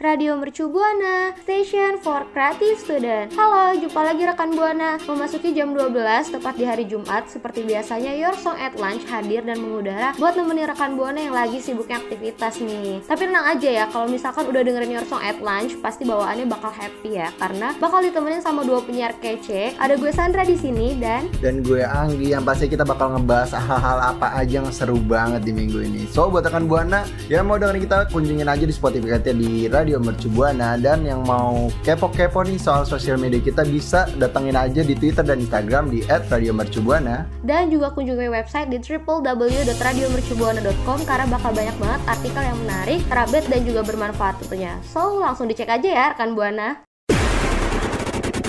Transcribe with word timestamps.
Radio 0.00 0.32
Mercu 0.32 0.64
Buana, 0.72 1.36
Station 1.44 2.00
for 2.00 2.24
Creative 2.32 2.72
Student. 2.80 3.36
Halo, 3.36 3.76
jumpa 3.76 4.00
lagi 4.00 4.24
rekan 4.24 4.56
Buana. 4.56 4.96
Memasuki 5.04 5.52
jam 5.52 5.76
12 5.76 5.92
tepat 6.32 6.56
di 6.56 6.64
hari 6.64 6.88
Jumat, 6.88 7.28
seperti 7.28 7.68
biasanya 7.68 8.16
Your 8.16 8.32
Song 8.32 8.56
at 8.56 8.80
Lunch 8.80 9.04
hadir 9.12 9.44
dan 9.44 9.60
mengudara 9.60 10.16
buat 10.16 10.40
nemenin 10.40 10.72
rekan 10.72 10.96
Buana 10.96 11.20
yang 11.20 11.36
lagi 11.36 11.60
sibuknya 11.60 12.00
aktivitas 12.00 12.64
nih. 12.64 13.04
Tapi 13.04 13.28
tenang 13.28 13.44
aja 13.44 13.68
ya, 13.68 13.84
kalau 13.92 14.08
misalkan 14.08 14.48
udah 14.48 14.64
dengerin 14.64 14.88
Your 14.88 15.04
Song 15.04 15.20
at 15.20 15.36
Lunch, 15.36 15.76
pasti 15.84 16.08
bawaannya 16.08 16.48
bakal 16.48 16.72
happy 16.72 17.20
ya, 17.20 17.28
karena 17.36 17.76
bakal 17.76 18.00
ditemenin 18.00 18.40
sama 18.40 18.64
dua 18.64 18.80
penyiar 18.80 19.12
kece. 19.20 19.76
Ada 19.76 20.00
gue 20.00 20.12
Sandra 20.16 20.48
di 20.48 20.56
sini 20.56 20.96
dan 20.96 21.28
dan 21.44 21.60
gue 21.60 21.84
Anggi 21.84 22.32
yang 22.32 22.40
pasti 22.40 22.72
kita 22.72 22.88
bakal 22.88 23.20
ngebahas 23.20 23.52
hal-hal 23.52 24.16
apa 24.16 24.32
aja 24.32 24.64
yang 24.64 24.72
seru 24.72 24.96
banget 24.96 25.44
di 25.44 25.52
minggu 25.52 25.76
ini. 25.84 26.08
So 26.08 26.32
buat 26.32 26.48
rekan 26.48 26.64
Buana 26.64 27.04
yang 27.28 27.44
mau 27.44 27.60
dengerin 27.60 27.84
kita 27.84 28.08
kunjungin 28.08 28.48
aja 28.48 28.64
di 28.64 28.72
Spotify 28.72 29.20
di 29.20 29.68
Radio 29.68 29.89
Radio 29.90 30.06
Mercu 30.06 30.30
Buana 30.30 30.78
dan 30.78 31.02
yang 31.02 31.26
mau 31.26 31.66
kepo-kepo 31.82 32.46
nih 32.46 32.62
soal 32.62 32.86
sosial 32.86 33.18
media 33.18 33.42
kita 33.42 33.66
bisa 33.66 34.06
datengin 34.22 34.54
aja 34.54 34.86
di 34.86 34.94
Twitter 34.94 35.26
dan 35.26 35.42
Instagram 35.42 35.90
di 35.90 36.06
@radiomercubuana 36.06 37.26
dan 37.42 37.74
juga 37.74 37.90
kunjungi 37.90 38.30
website 38.30 38.70
di 38.70 38.78
www.radiomercubuana.com 38.78 40.98
karena 41.02 41.26
bakal 41.26 41.50
banyak 41.50 41.74
banget 41.82 42.06
artikel 42.06 42.38
yang 42.38 42.54
menarik, 42.62 43.02
terupdate 43.10 43.50
dan 43.50 43.66
juga 43.66 43.82
bermanfaat 43.82 44.38
tentunya. 44.38 44.78
So, 44.86 45.18
langsung 45.18 45.50
dicek 45.50 45.66
aja 45.66 45.90
ya 45.90 46.14
rekan 46.14 46.38
Buana. 46.38 46.86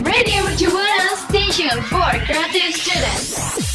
Radio 0.06 0.46
Mercu 0.46 0.70
Buana 0.70 1.18
Station 1.26 1.82
for 1.90 2.14
Creative 2.30 2.70
Students. 2.78 3.71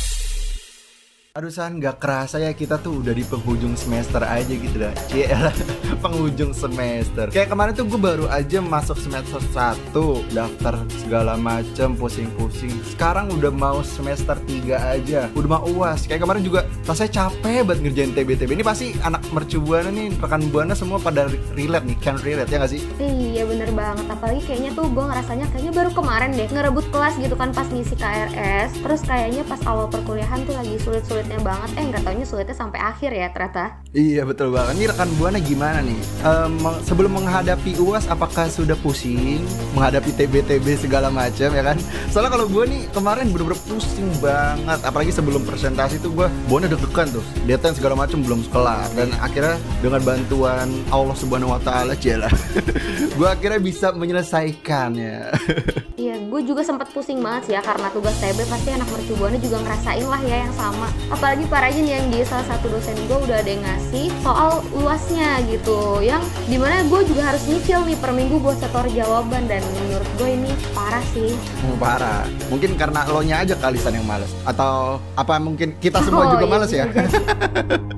Aduh 1.37 1.53
San, 1.53 1.77
gak 1.85 2.01
kerasa 2.01 2.41
ya 2.41 2.57
kita 2.57 2.81
tuh 2.81 3.05
udah 3.05 3.13
di 3.13 3.21
penghujung 3.21 3.77
semester 3.77 4.25
aja 4.25 4.49
gitu 4.49 4.73
dah. 4.81 4.89
Cielah, 5.05 5.53
penghujung 6.01 6.57
semester. 6.57 7.29
Kayak 7.29 7.53
kemarin 7.53 7.77
tuh 7.77 7.85
gue 7.85 8.01
baru 8.01 8.25
aja 8.33 8.65
masuk 8.65 8.97
semester 8.97 9.45
1 9.53 10.33
Daftar 10.33 10.81
segala 10.97 11.37
macem, 11.37 11.93
pusing-pusing. 11.93 12.73
Sekarang 12.89 13.29
udah 13.37 13.53
mau 13.53 13.85
semester 13.85 14.33
3 14.49 14.97
aja. 14.97 15.29
Udah 15.37 15.61
mau 15.61 15.69
uas 15.77 16.09
Kayak 16.09 16.25
kemarin 16.25 16.41
juga 16.41 16.65
rasanya 16.89 17.13
capek 17.13 17.69
banget 17.69 17.81
ngerjain 17.85 18.13
TB-TB 18.17 18.51
Ini 18.57 18.65
pasti 18.65 18.97
anak 19.05 19.21
mercu 19.29 19.61
Buana 19.61 19.93
nih, 19.93 20.17
rekan 20.17 20.41
Buana 20.49 20.73
semua 20.73 20.97
pada 20.97 21.29
relate 21.53 21.85
nih. 21.85 22.01
Can 22.01 22.17
relate 22.25 22.49
ya 22.49 22.65
gak 22.65 22.73
sih? 22.73 22.81
Iya 22.97 23.45
bener 23.45 23.77
banget, 23.77 24.09
apalagi 24.09 24.41
kayaknya 24.41 24.73
tuh 24.73 24.89
gue 24.89 25.05
ngerasanya 25.05 25.53
kayaknya 25.53 25.73
baru 25.85 25.91
kemarin 25.93 26.33
deh 26.33 26.49
Ngerebut 26.49 26.89
kelas 26.89 27.21
gitu 27.21 27.37
kan 27.37 27.53
pas 27.53 27.69
ngisi 27.69 27.93
KRS 27.93 28.81
Terus 28.81 29.05
kayaknya 29.05 29.45
pas 29.45 29.61
awal 29.69 29.85
perkuliahan 29.93 30.41
tuh 30.49 30.57
lagi 30.57 30.81
sulit-sulit 30.81 31.26
sulitnya 31.27 31.43
banget. 31.43 31.71
Eh 31.75 31.85
nggak 31.91 32.03
taunya 32.07 32.27
sulitnya 32.27 32.57
sampai 32.57 32.79
akhir 32.79 33.11
ya 33.11 33.27
ternyata. 33.35 33.65
Iya 33.91 34.23
betul 34.23 34.55
banget. 34.55 34.79
Ini 34.79 34.85
rekan 34.95 35.11
buana 35.19 35.39
gimana 35.43 35.79
nih? 35.83 35.99
Um, 36.23 36.55
sebelum 36.87 37.19
menghadapi 37.19 37.83
uas 37.83 38.07
apakah 38.07 38.47
sudah 38.47 38.79
pusing 38.79 39.43
menghadapi 39.75 40.15
tb 40.15 40.47
tb 40.47 40.67
segala 40.79 41.11
macam 41.11 41.51
ya 41.51 41.63
kan? 41.67 41.77
Soalnya 42.15 42.31
kalau 42.31 42.47
gue 42.47 42.65
nih 42.71 42.87
kemarin 42.95 43.27
bener-bener 43.35 43.59
pusing 43.67 44.07
banget. 44.23 44.79
Apalagi 44.87 45.11
sebelum 45.11 45.43
presentasi 45.43 45.99
tuh 45.99 46.15
gue 46.15 46.31
buana 46.47 46.71
deg-degan 46.71 47.11
tuh. 47.11 47.25
Deadline 47.43 47.75
segala 47.75 47.95
macam 47.99 48.23
belum 48.23 48.47
kelar. 48.55 48.87
Dan 48.95 49.11
akhirnya 49.19 49.59
dengan 49.83 50.07
bantuan 50.07 50.71
Allah 50.95 51.17
subhanahu 51.19 51.59
wa 51.59 51.61
taala 51.67 51.99
lah. 51.99 52.33
Gue 53.19 53.27
akhirnya 53.27 53.59
bisa 53.59 53.91
menyelesaikannya. 53.91 55.17
Iya 55.97 56.21
gue 56.29 56.41
juga 56.45 56.61
sempat 56.61 56.93
pusing 56.93 57.25
banget 57.25 57.49
sih 57.49 57.55
ya 57.57 57.65
karena 57.65 57.89
tugas 57.89 58.13
TB 58.21 58.45
pasti 58.53 58.69
anak 58.69 58.85
mercubuana 58.93 59.41
juga 59.41 59.65
ngerasain 59.65 60.05
lah 60.05 60.21
ya 60.29 60.37
yang 60.45 60.53
sama 60.53 60.93
apalagi 61.17 61.49
parahnya 61.49 61.81
nih 61.81 61.93
yang 61.97 62.07
di 62.13 62.19
salah 62.29 62.45
satu 62.45 62.69
dosen 62.69 62.93
gue 63.09 63.19
udah 63.25 63.41
ada 63.41 63.49
yang 63.49 63.65
ngasih 63.65 64.13
soal 64.21 64.61
luasnya 64.77 65.41
gitu 65.49 66.05
yang 66.05 66.21
di 66.45 66.61
mana 66.61 66.85
gue 66.85 67.01
juga 67.09 67.33
harus 67.33 67.41
nyicil 67.49 67.89
nih 67.89 67.97
per 67.97 68.13
minggu 68.13 68.37
gue 68.37 68.55
setor 68.61 68.85
jawaban 68.93 69.49
dan 69.49 69.65
menurut 69.81 70.09
gue 70.21 70.29
ini 70.29 70.53
parah 70.77 71.01
sih. 71.17 71.33
Oh, 71.65 71.77
parah. 71.81 72.29
Mungkin 72.53 72.77
karena 72.77 73.09
lo 73.09 73.25
nya 73.25 73.41
aja 73.41 73.57
kalisan 73.57 73.97
yang 73.97 74.05
males 74.05 74.29
atau 74.45 75.01
apa 75.17 75.41
mungkin 75.41 75.73
kita 75.81 76.05
semua 76.05 76.25
oh, 76.29 76.33
juga 76.37 76.45
iya, 76.45 76.53
males 76.53 76.71
ya 76.71 76.85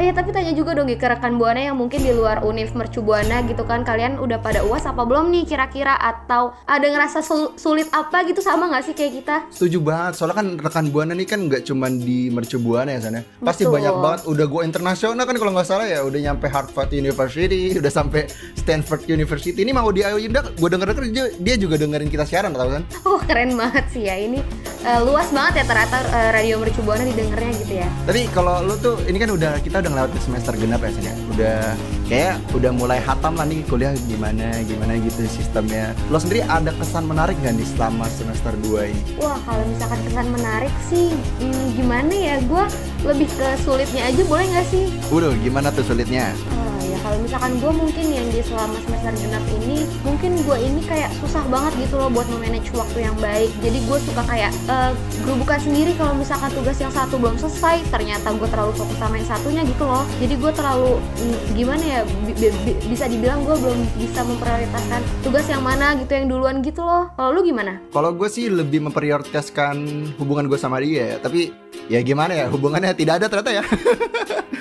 eh 0.00 0.10
tapi 0.18 0.30
tanya 0.30 0.52
juga 0.52 0.76
dong 0.76 0.90
ke 0.90 1.06
rekan 1.06 1.40
buana 1.40 1.60
yang 1.60 1.76
mungkin 1.78 2.00
di 2.02 2.12
luar 2.12 2.44
univ 2.44 2.72
mercu 2.76 3.00
buana 3.00 3.42
gitu 3.46 3.64
kan 3.64 3.82
kalian 3.82 4.20
udah 4.20 4.38
pada 4.40 4.62
uas 4.66 4.84
apa 4.84 5.02
belum 5.02 5.32
nih 5.32 5.44
kira-kira 5.48 5.96
atau 5.96 6.54
ada 6.68 6.86
ngerasa 6.86 7.24
sulit 7.58 7.88
apa 7.90 8.24
gitu 8.28 8.44
sama 8.44 8.68
nggak 8.70 8.84
sih 8.90 8.94
kayak 8.94 9.12
kita 9.22 9.36
setuju 9.50 9.78
banget 9.80 10.12
soalnya 10.20 10.36
kan 10.38 10.48
rekan 10.58 10.86
buana 10.90 11.12
nih 11.16 11.26
kan 11.28 11.40
nggak 11.46 11.62
cuman 11.66 12.00
di 12.00 12.28
mercubuana 12.30 12.90
ya 12.94 13.00
sana. 13.04 13.20
Pasti 13.40 13.64
Betul. 13.64 13.74
banyak 13.80 13.94
banget 13.98 14.20
udah 14.26 14.46
gue 14.46 14.62
internasional 14.66 15.24
kan 15.24 15.36
kalau 15.38 15.52
nggak 15.54 15.68
salah 15.68 15.86
ya 15.86 16.00
udah 16.02 16.20
nyampe 16.20 16.46
Harvard 16.50 16.90
University, 16.90 17.72
udah 17.80 17.92
sampai 17.92 18.26
Stanford 18.58 19.06
University. 19.06 19.56
Ini 19.56 19.72
mau 19.74 19.88
di 19.94 20.02
Ayo 20.02 20.18
Yunda, 20.18 20.44
gue 20.44 20.68
denger 20.68 20.88
denger 20.94 21.04
dia, 21.40 21.54
juga 21.54 21.78
dengerin 21.78 22.10
kita 22.10 22.24
siaran 22.26 22.52
tau 22.52 22.70
kan? 22.70 22.82
Oh 23.06 23.18
keren 23.22 23.54
banget 23.54 23.86
sih 23.94 24.06
ya 24.10 24.18
ini 24.18 24.42
uh, 24.84 25.00
luas 25.06 25.30
banget 25.30 25.62
ya 25.62 25.64
ternyata 25.70 25.96
uh, 26.10 26.30
radio 26.34 26.58
mercubuana 26.58 27.02
didengarnya 27.06 27.52
gitu 27.62 27.74
ya. 27.78 27.88
Tapi 28.04 28.20
kalau 28.34 28.62
lu 28.66 28.74
tuh 28.78 28.98
ini 29.06 29.16
kan 29.16 29.30
udah 29.40 29.52
kita 29.64 29.80
udah 29.80 29.90
ngelewatin 29.90 30.20
semester 30.20 30.52
genap 30.60 30.84
ya 30.84 30.90
sana. 30.92 31.12
Udah 31.32 31.58
kayak 32.04 32.34
udah 32.52 32.70
mulai 32.76 33.00
hatam 33.00 33.40
lah 33.40 33.48
nih 33.48 33.64
kuliah 33.64 33.96
gimana 34.04 34.52
gimana 34.68 35.00
gitu 35.00 35.24
sistemnya. 35.24 35.96
Lo 36.12 36.20
sendiri 36.20 36.44
ada 36.44 36.76
kesan 36.76 37.08
menarik 37.08 37.40
gak 37.40 37.56
nih 37.56 37.64
selama 37.72 38.04
semester 38.12 38.52
2 38.68 38.92
ini? 38.92 39.02
Wah 39.16 39.40
kalau 39.48 39.64
misalkan 39.64 40.00
kesan 40.04 40.28
menarik 40.28 40.74
sih 40.92 41.08
hmm, 41.40 41.66
gimana 41.80 42.12
ya 42.12 42.34
ya 42.34 42.42
gue 42.50 42.64
lebih 43.06 43.28
ke 43.30 43.48
sulitnya 43.62 44.02
aja 44.10 44.22
boleh 44.26 44.46
nggak 44.50 44.66
sih? 44.74 44.84
Udah 45.14 45.30
gimana 45.38 45.70
tuh 45.70 45.86
sulitnya? 45.86 46.34
Ya 46.34 46.73
kalau 47.04 47.20
misalkan 47.20 47.52
gue 47.60 47.68
mungkin 47.68 48.06
yang 48.08 48.24
di 48.32 48.40
selama 48.40 48.80
semester 48.80 49.12
genap 49.20 49.44
ini 49.60 49.84
mungkin 50.08 50.40
gue 50.40 50.56
ini 50.56 50.80
kayak 50.88 51.12
susah 51.20 51.44
banget 51.52 51.84
gitu 51.84 52.00
loh 52.00 52.08
buat 52.08 52.24
memanage 52.32 52.72
waktu 52.72 53.04
yang 53.04 53.12
baik. 53.20 53.52
Jadi 53.60 53.78
gue 53.84 53.98
suka 54.08 54.24
kayak 54.24 54.48
uh, 54.72 54.96
gerubukan 55.20 55.60
sendiri 55.60 55.92
kalau 56.00 56.16
misalkan 56.16 56.48
tugas 56.56 56.80
yang 56.80 56.88
satu 56.88 57.20
belum 57.20 57.36
selesai 57.36 57.84
ternyata 57.92 58.32
gue 58.32 58.48
terlalu 58.48 58.72
fokus 58.72 58.96
sama 58.96 59.20
yang 59.20 59.28
satunya 59.28 59.62
gitu 59.68 59.84
loh. 59.84 60.08
Jadi 60.16 60.34
gue 60.40 60.52
terlalu 60.56 60.90
mm, 60.96 61.38
gimana 61.52 61.84
ya 61.84 62.00
bisa 62.88 63.04
dibilang 63.04 63.44
gue 63.44 63.52
belum 63.52 63.80
bisa 64.00 64.24
memprioritaskan 64.24 65.00
tugas 65.20 65.44
yang 65.52 65.60
mana 65.60 65.92
gitu 66.00 66.12
yang 66.16 66.26
duluan 66.32 66.64
gitu 66.64 66.80
loh. 66.80 67.12
Kalau 67.20 67.36
lu 67.36 67.44
gimana? 67.44 67.84
Kalau 67.92 68.16
gue 68.16 68.32
sih 68.32 68.48
lebih 68.48 68.80
memprioritaskan 68.88 69.76
hubungan 70.16 70.48
gue 70.48 70.56
sama 70.56 70.80
dia, 70.80 71.20
tapi 71.20 71.52
ya 71.84 72.00
gimana 72.00 72.32
ya 72.32 72.46
hubungannya 72.48 72.96
tidak 72.96 73.20
ada 73.20 73.26
ternyata 73.28 73.50
ya 73.60 73.64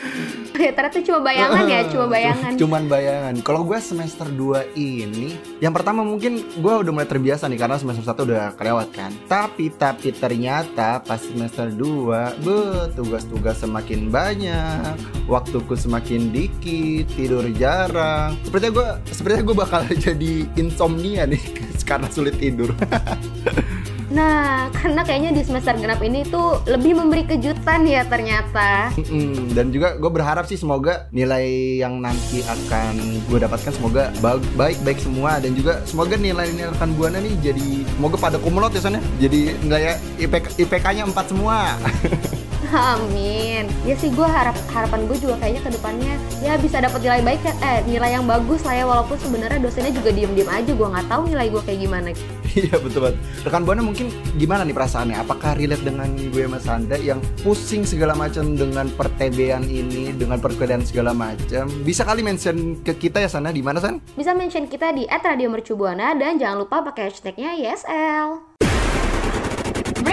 ya 0.64 0.72
ternyata 0.72 1.00
cuma 1.04 1.20
bayangan 1.20 1.64
ya 1.68 1.82
cuma 1.92 2.06
bayangan. 2.08 2.52
cuman 2.56 2.84
bayangan. 2.88 3.36
Kalau 3.44 3.62
gue 3.68 3.80
semester 3.84 4.28
2 4.32 4.80
ini 4.80 5.36
yang 5.60 5.76
pertama 5.76 6.08
mungkin 6.08 6.40
gue 6.40 6.74
udah 6.74 6.92
mulai 6.96 7.10
terbiasa 7.10 7.52
nih 7.52 7.60
karena 7.60 7.76
semester 7.76 8.04
1 8.08 8.24
udah 8.24 8.46
kelewat 8.56 8.88
kan. 8.96 9.12
Tapi 9.28 9.76
tapi 9.76 10.16
ternyata 10.16 11.04
pas 11.04 11.20
semester 11.20 11.68
2 11.68 12.40
be 12.44 12.88
tugas-tugas 12.96 13.60
semakin 13.60 14.08
banyak 14.08 14.96
waktuku 15.28 15.76
semakin 15.76 16.32
dikit 16.32 17.12
tidur 17.12 17.44
jarang. 17.60 18.40
Sepertinya 18.48 18.72
gue 18.72 18.88
sepertinya 19.12 19.44
gue 19.44 19.58
bakal 19.58 19.82
jadi 20.08 20.34
insomnia 20.56 21.28
nih 21.28 21.44
karena 21.90 22.08
sulit 22.08 22.40
tidur 22.40 22.72
Nah, 24.14 24.70
karena 24.78 25.02
kayaknya 25.02 25.32
di 25.34 25.42
semester 25.42 25.74
genap 25.76 26.00
ini 26.06 26.22
tuh 26.30 26.62
lebih 26.70 26.94
memberi 26.96 27.26
kejutan 27.26 27.84
ya 27.90 28.06
ternyata. 28.06 28.94
Mm-mm. 28.96 29.52
Dan 29.58 29.74
juga 29.74 29.98
gue 29.98 30.12
berharap 30.14 30.46
sih 30.46 30.56
semoga 30.56 31.10
nilai 31.10 31.82
yang 31.82 32.00
nanti 32.00 32.46
akan 32.46 33.26
gue 33.28 33.38
dapatkan 33.42 33.74
semoga 33.74 34.14
baik-baik 34.56 35.02
semua 35.02 35.42
dan 35.42 35.58
juga 35.58 35.82
semoga 35.90 36.16
nilai-nilai 36.16 36.72
rekan 36.72 36.94
buana 36.94 37.18
nih 37.20 37.34
jadi 37.42 37.84
semoga 37.98 38.16
pada 38.22 38.38
kumulot 38.38 38.72
ya 38.78 38.82
sana. 38.86 39.02
Jadi 39.18 39.58
nggak 39.66 39.82
ya 39.82 39.94
IPK, 40.22 40.46
IPK-nya 40.62 41.04
4 41.10 41.32
semua. 41.34 41.58
Amin. 42.74 43.70
Ya 43.86 43.94
sih 43.94 44.10
gue 44.10 44.26
harap 44.26 44.58
harapan 44.74 45.06
gue 45.06 45.18
juga 45.22 45.38
kayaknya 45.38 45.62
ke 45.62 45.72
depannya 45.78 46.14
ya 46.42 46.58
bisa 46.58 46.82
dapat 46.82 47.00
nilai 47.06 47.22
baik 47.22 47.42
ya, 47.46 47.54
eh 47.62 47.80
nilai 47.88 48.20
yang 48.20 48.26
bagus 48.26 48.66
lah 48.66 48.76
ya 48.76 48.86
walaupun 48.90 49.16
sebenarnya 49.22 49.60
dosennya 49.62 49.94
juga 49.94 50.10
diem-diem 50.12 50.50
aja 50.50 50.72
gue 50.74 50.88
nggak 50.88 51.08
tahu 51.08 51.22
nilai 51.30 51.48
gue 51.54 51.62
kayak 51.64 51.80
gimana. 51.86 52.08
Iya 52.54 52.76
betul 52.78 53.00
banget. 53.10 53.18
Rekan 53.46 53.62
buana 53.66 53.82
mungkin 53.82 54.08
gimana 54.38 54.62
nih 54.62 54.76
perasaannya? 54.78 55.18
Apakah 55.22 55.58
relate 55.58 55.82
dengan 55.82 56.10
gue 56.14 56.44
Mas 56.46 56.70
Anda 56.70 56.98
yang 57.02 57.18
pusing 57.42 57.82
segala 57.82 58.14
macam 58.14 58.54
dengan 58.54 58.90
pertebean 58.94 59.66
ini, 59.66 60.14
dengan 60.14 60.38
perkuliahan 60.38 60.86
segala 60.86 61.18
macam? 61.18 61.66
Bisa 61.82 62.06
kali 62.06 62.22
mention 62.22 62.82
ke 62.86 62.94
kita 62.94 63.26
ya 63.26 63.30
sana 63.30 63.50
di 63.50 63.66
mana 63.66 63.82
San? 63.82 63.98
Bisa 64.14 64.38
mention 64.38 64.70
kita 64.70 64.94
di 64.94 65.10
@radiomercubuana 65.10 66.14
dan 66.14 66.38
jangan 66.38 66.62
lupa 66.62 66.86
pakai 66.86 67.10
hashtagnya 67.10 67.58
YSL. 67.58 68.53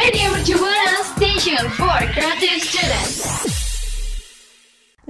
Radio 0.03 0.31
Mercubuana 0.31 1.05
Station 1.15 1.69
for 1.73 1.99
Creative 2.15 2.63
Students. 2.63 3.70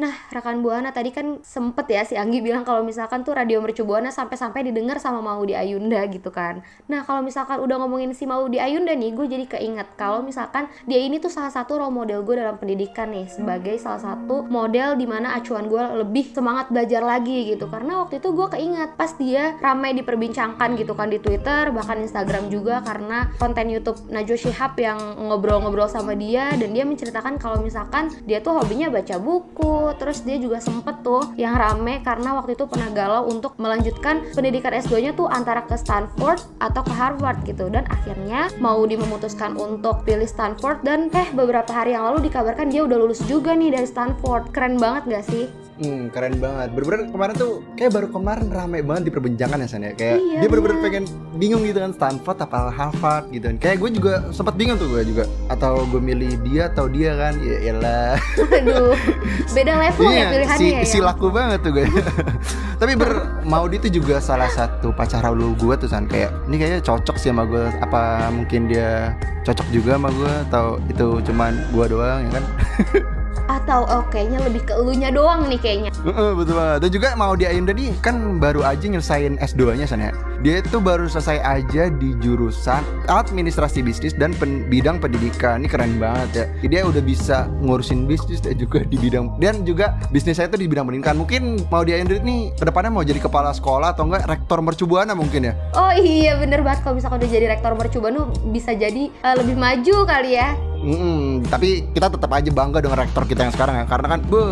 Nah, 0.00 0.16
rekan 0.32 0.64
Buana 0.64 0.96
tadi 0.96 1.12
kan 1.12 1.44
sempet 1.44 1.84
ya 1.92 2.00
si 2.08 2.16
Anggi 2.16 2.40
bilang 2.40 2.64
kalau 2.64 2.80
misalkan 2.80 3.20
tuh 3.20 3.36
radio 3.36 3.60
Mercu 3.60 3.84
Buana 3.84 4.08
sampai-sampai 4.08 4.64
didengar 4.64 4.96
sama 4.96 5.20
Maudi 5.20 5.52
Ayunda 5.52 6.00
gitu 6.08 6.32
kan. 6.32 6.64
Nah 6.88 7.04
kalau 7.04 7.20
misalkan 7.20 7.60
udah 7.60 7.76
ngomongin 7.84 8.16
si 8.16 8.24
Maudi 8.24 8.56
Ayunda 8.56 8.96
nih, 8.96 9.12
gue 9.12 9.28
jadi 9.28 9.44
keinget 9.44 9.92
kalau 10.00 10.24
misalkan 10.24 10.72
dia 10.88 11.04
ini 11.04 11.20
tuh 11.20 11.28
salah 11.28 11.52
satu 11.52 11.76
role 11.84 11.92
model 11.92 12.24
gue 12.24 12.40
dalam 12.40 12.56
pendidikan 12.56 13.12
nih 13.12 13.28
sebagai 13.28 13.76
salah 13.76 14.00
satu 14.00 14.48
model 14.48 14.96
di 14.96 15.04
mana 15.04 15.36
acuan 15.36 15.68
gue 15.68 15.84
lebih 16.00 16.32
semangat 16.32 16.72
belajar 16.72 17.04
lagi 17.04 17.52
gitu. 17.52 17.68
Karena 17.68 18.00
waktu 18.00 18.24
itu 18.24 18.32
gue 18.32 18.46
keinget 18.56 18.96
pas 18.96 19.12
dia 19.20 19.60
ramai 19.60 19.92
diperbincangkan 19.92 20.80
gitu 20.80 20.96
kan 20.96 21.12
di 21.12 21.20
Twitter 21.20 21.68
bahkan 21.76 22.00
Instagram 22.00 22.48
juga 22.48 22.80
karena 22.80 23.28
konten 23.36 23.68
YouTube 23.68 24.00
Najwa 24.08 24.38
Shihab 24.40 24.80
yang 24.80 24.96
ngobrol-ngobrol 25.28 25.92
sama 25.92 26.16
dia 26.16 26.56
dan 26.56 26.72
dia 26.72 26.88
menceritakan 26.88 27.36
kalau 27.36 27.60
misalkan 27.60 28.08
dia 28.24 28.40
tuh 28.40 28.56
hobinya 28.56 28.88
baca 28.88 29.20
buku 29.20 29.89
terus 29.96 30.22
dia 30.22 30.36
juga 30.38 30.62
sempet 30.62 31.02
tuh 31.02 31.32
yang 31.34 31.56
rame 31.56 32.04
karena 32.04 32.36
waktu 32.38 32.54
itu 32.54 32.64
pernah 32.68 32.90
galau 32.92 33.26
untuk 33.26 33.56
melanjutkan 33.56 34.22
pendidikan 34.34 34.74
S2 34.76 34.94
nya 35.00 35.12
tuh 35.16 35.26
antara 35.26 35.64
ke 35.64 35.74
Stanford 35.74 36.42
atau 36.62 36.82
ke 36.84 36.92
Harvard 36.94 37.38
gitu 37.48 37.66
dan 37.72 37.86
akhirnya 37.88 38.50
mau 38.62 38.82
memutuskan 38.84 39.54
untuk 39.56 40.02
pilih 40.02 40.26
Stanford 40.26 40.82
dan 40.82 41.08
eh 41.14 41.28
beberapa 41.32 41.70
hari 41.70 41.94
yang 41.94 42.10
lalu 42.10 42.28
dikabarkan 42.28 42.68
dia 42.68 42.84
udah 42.84 42.98
lulus 42.98 43.22
juga 43.26 43.54
nih 43.54 43.72
dari 43.74 43.86
Stanford 43.86 44.52
keren 44.52 44.76
banget 44.76 45.02
gak 45.08 45.26
sih? 45.26 45.46
Hmm, 45.80 46.12
keren 46.12 46.36
banget. 46.36 46.68
Bener-bener 46.70 47.08
kemarin 47.08 47.34
tuh 47.34 47.64
kayak 47.72 47.90
baru 47.90 48.08
kemarin 48.10 48.46
rame 48.46 48.78
banget 48.80 49.08
di 49.08 49.12
perbincangan 49.12 49.56
ya 49.56 49.66
San 49.66 49.80
ya. 49.80 49.96
Kayak 49.96 50.20
Iya, 50.20 50.36
dia 50.36 50.48
bener-bener 50.48 50.76
iya. 50.76 50.84
pengen 50.84 51.04
bingung 51.34 51.64
gitu 51.64 51.80
kan 51.80 51.92
Stanford 51.96 52.38
apa 52.38 52.68
Harvard 52.68 53.24
gitu 53.30 53.48
kan. 53.48 53.56
Kayak 53.56 53.76
gue 53.80 53.90
juga 53.96 54.12
sempat 54.28 54.54
bingung 54.54 54.76
tuh 54.76 54.92
gue 54.92 55.02
juga. 55.02 55.24
Atau 55.48 55.88
gue 55.88 55.96
milih 55.98 56.36
dia 56.44 56.68
atau 56.68 56.84
dia 56.84 57.16
kan. 57.16 57.32
Ya 57.40 57.56
elah. 57.66 58.20
Aduh, 58.36 58.92
beda 59.56 59.72
level 59.74 60.08
ya 60.10 60.26
pilihannya 60.28 60.60
Iya, 60.60 60.60
si, 60.60 60.66
ya. 60.68 60.80
si 60.84 60.96
yang- 61.00 61.08
laku 61.08 61.32
banget 61.32 61.58
tuh 61.64 61.72
gue. 61.72 61.88
Tapi 62.80 62.92
ber 62.94 63.12
Maudi 63.42 63.76
itu 63.78 63.88
juga 63.90 64.20
salah 64.20 64.48
satu 64.48 64.92
pacar 64.92 65.24
lu 65.30 65.56
gue 65.56 65.74
tuh 65.76 65.88
San 65.88 66.04
kayak 66.04 66.28
ini 66.44 66.60
kayaknya 66.60 66.80
cocok 66.80 67.16
sih 67.16 67.32
sama 67.32 67.48
gue. 67.48 67.64
Apa 67.80 68.28
mungkin 68.28 68.68
dia 68.68 69.16
cocok 69.42 69.64
juga 69.72 69.96
sama 69.96 70.12
gue 70.12 70.32
atau 70.46 70.64
itu 70.84 71.06
cuman 71.24 71.56
gue 71.72 71.84
doang 71.88 72.20
ya 72.28 72.30
kan? 72.36 72.44
atau 73.46 73.86
oh 73.86 74.04
kayaknya 74.08 74.42
lebih 74.42 74.62
ke 74.62 74.72
elunya 74.72 75.08
doang 75.08 75.46
nih 75.46 75.56
kayaknya 75.56 75.90
Heeh, 76.00 76.30
betul 76.32 76.56
banget. 76.56 76.78
Dan 76.80 76.90
juga 76.90 77.08
mau 77.12 77.32
di 77.32 77.44
Ayunda 77.44 77.70
nih 77.70 77.92
kan 77.98 78.16
baru 78.36 78.64
aja 78.64 78.82
nyelesain 78.82 79.36
S2-nya 79.36 79.84
San 79.84 80.00
ya. 80.00 80.10
Dia 80.40 80.64
itu 80.64 80.80
baru 80.80 81.04
selesai 81.04 81.36
aja 81.38 81.92
di 81.92 82.16
jurusan 82.16 82.80
administrasi 83.06 83.84
bisnis 83.84 84.16
dan 84.16 84.32
pen- 84.32 84.64
bidang 84.66 84.96
pendidikan. 84.96 85.60
Ini 85.60 85.68
keren 85.68 86.00
banget 86.00 86.30
ya. 86.32 86.44
Jadi 86.58 86.68
dia 86.70 86.82
udah 86.82 87.02
bisa 87.04 87.36
ngurusin 87.60 88.08
bisnis 88.08 88.40
dan 88.40 88.56
juga 88.56 88.80
di 88.80 88.96
bidang 88.96 89.36
dan 89.36 89.60
juga 89.62 89.92
bisnis 90.08 90.36
saya 90.36 90.48
itu 90.48 90.56
di 90.56 90.66
bidang 90.66 90.88
pendidikan. 90.88 91.14
Mungkin 91.14 91.68
mau 91.68 91.84
di 91.84 91.92
Ayunda 91.92 92.16
nih 92.16 92.56
ke 92.56 92.64
depannya 92.64 92.88
mau 92.88 93.04
jadi 93.04 93.20
kepala 93.20 93.52
sekolah 93.52 93.92
atau 93.92 94.08
enggak 94.08 94.24
rektor 94.24 94.58
mercubuana 94.58 95.12
mungkin 95.12 95.46
ya. 95.46 95.54
oh 95.72 95.92
iya 95.92 96.34
bener 96.34 96.60
banget 96.60 96.80
kalau 96.80 96.96
misalkan 96.96 97.20
udah 97.20 97.30
jadi 97.30 97.46
rektor 97.50 97.72
mercubuana 97.74 98.20
bisa 98.48 98.72
jadi 98.72 99.12
eh, 99.12 99.34
lebih 99.36 99.54
maju 99.54 99.96
kali 100.02 100.34
ya 100.34 100.56
Mm-mm, 100.80 101.44
tapi 101.52 101.84
kita 101.92 102.08
tetap 102.08 102.32
aja 102.32 102.48
bangga 102.48 102.80
dengan 102.80 103.04
rektor 103.04 103.28
kita 103.28 103.44
yang 103.44 103.52
sekarang 103.52 103.80
ya 103.80 103.84
karena 103.84 104.16
kan 104.16 104.20
be 104.24 104.42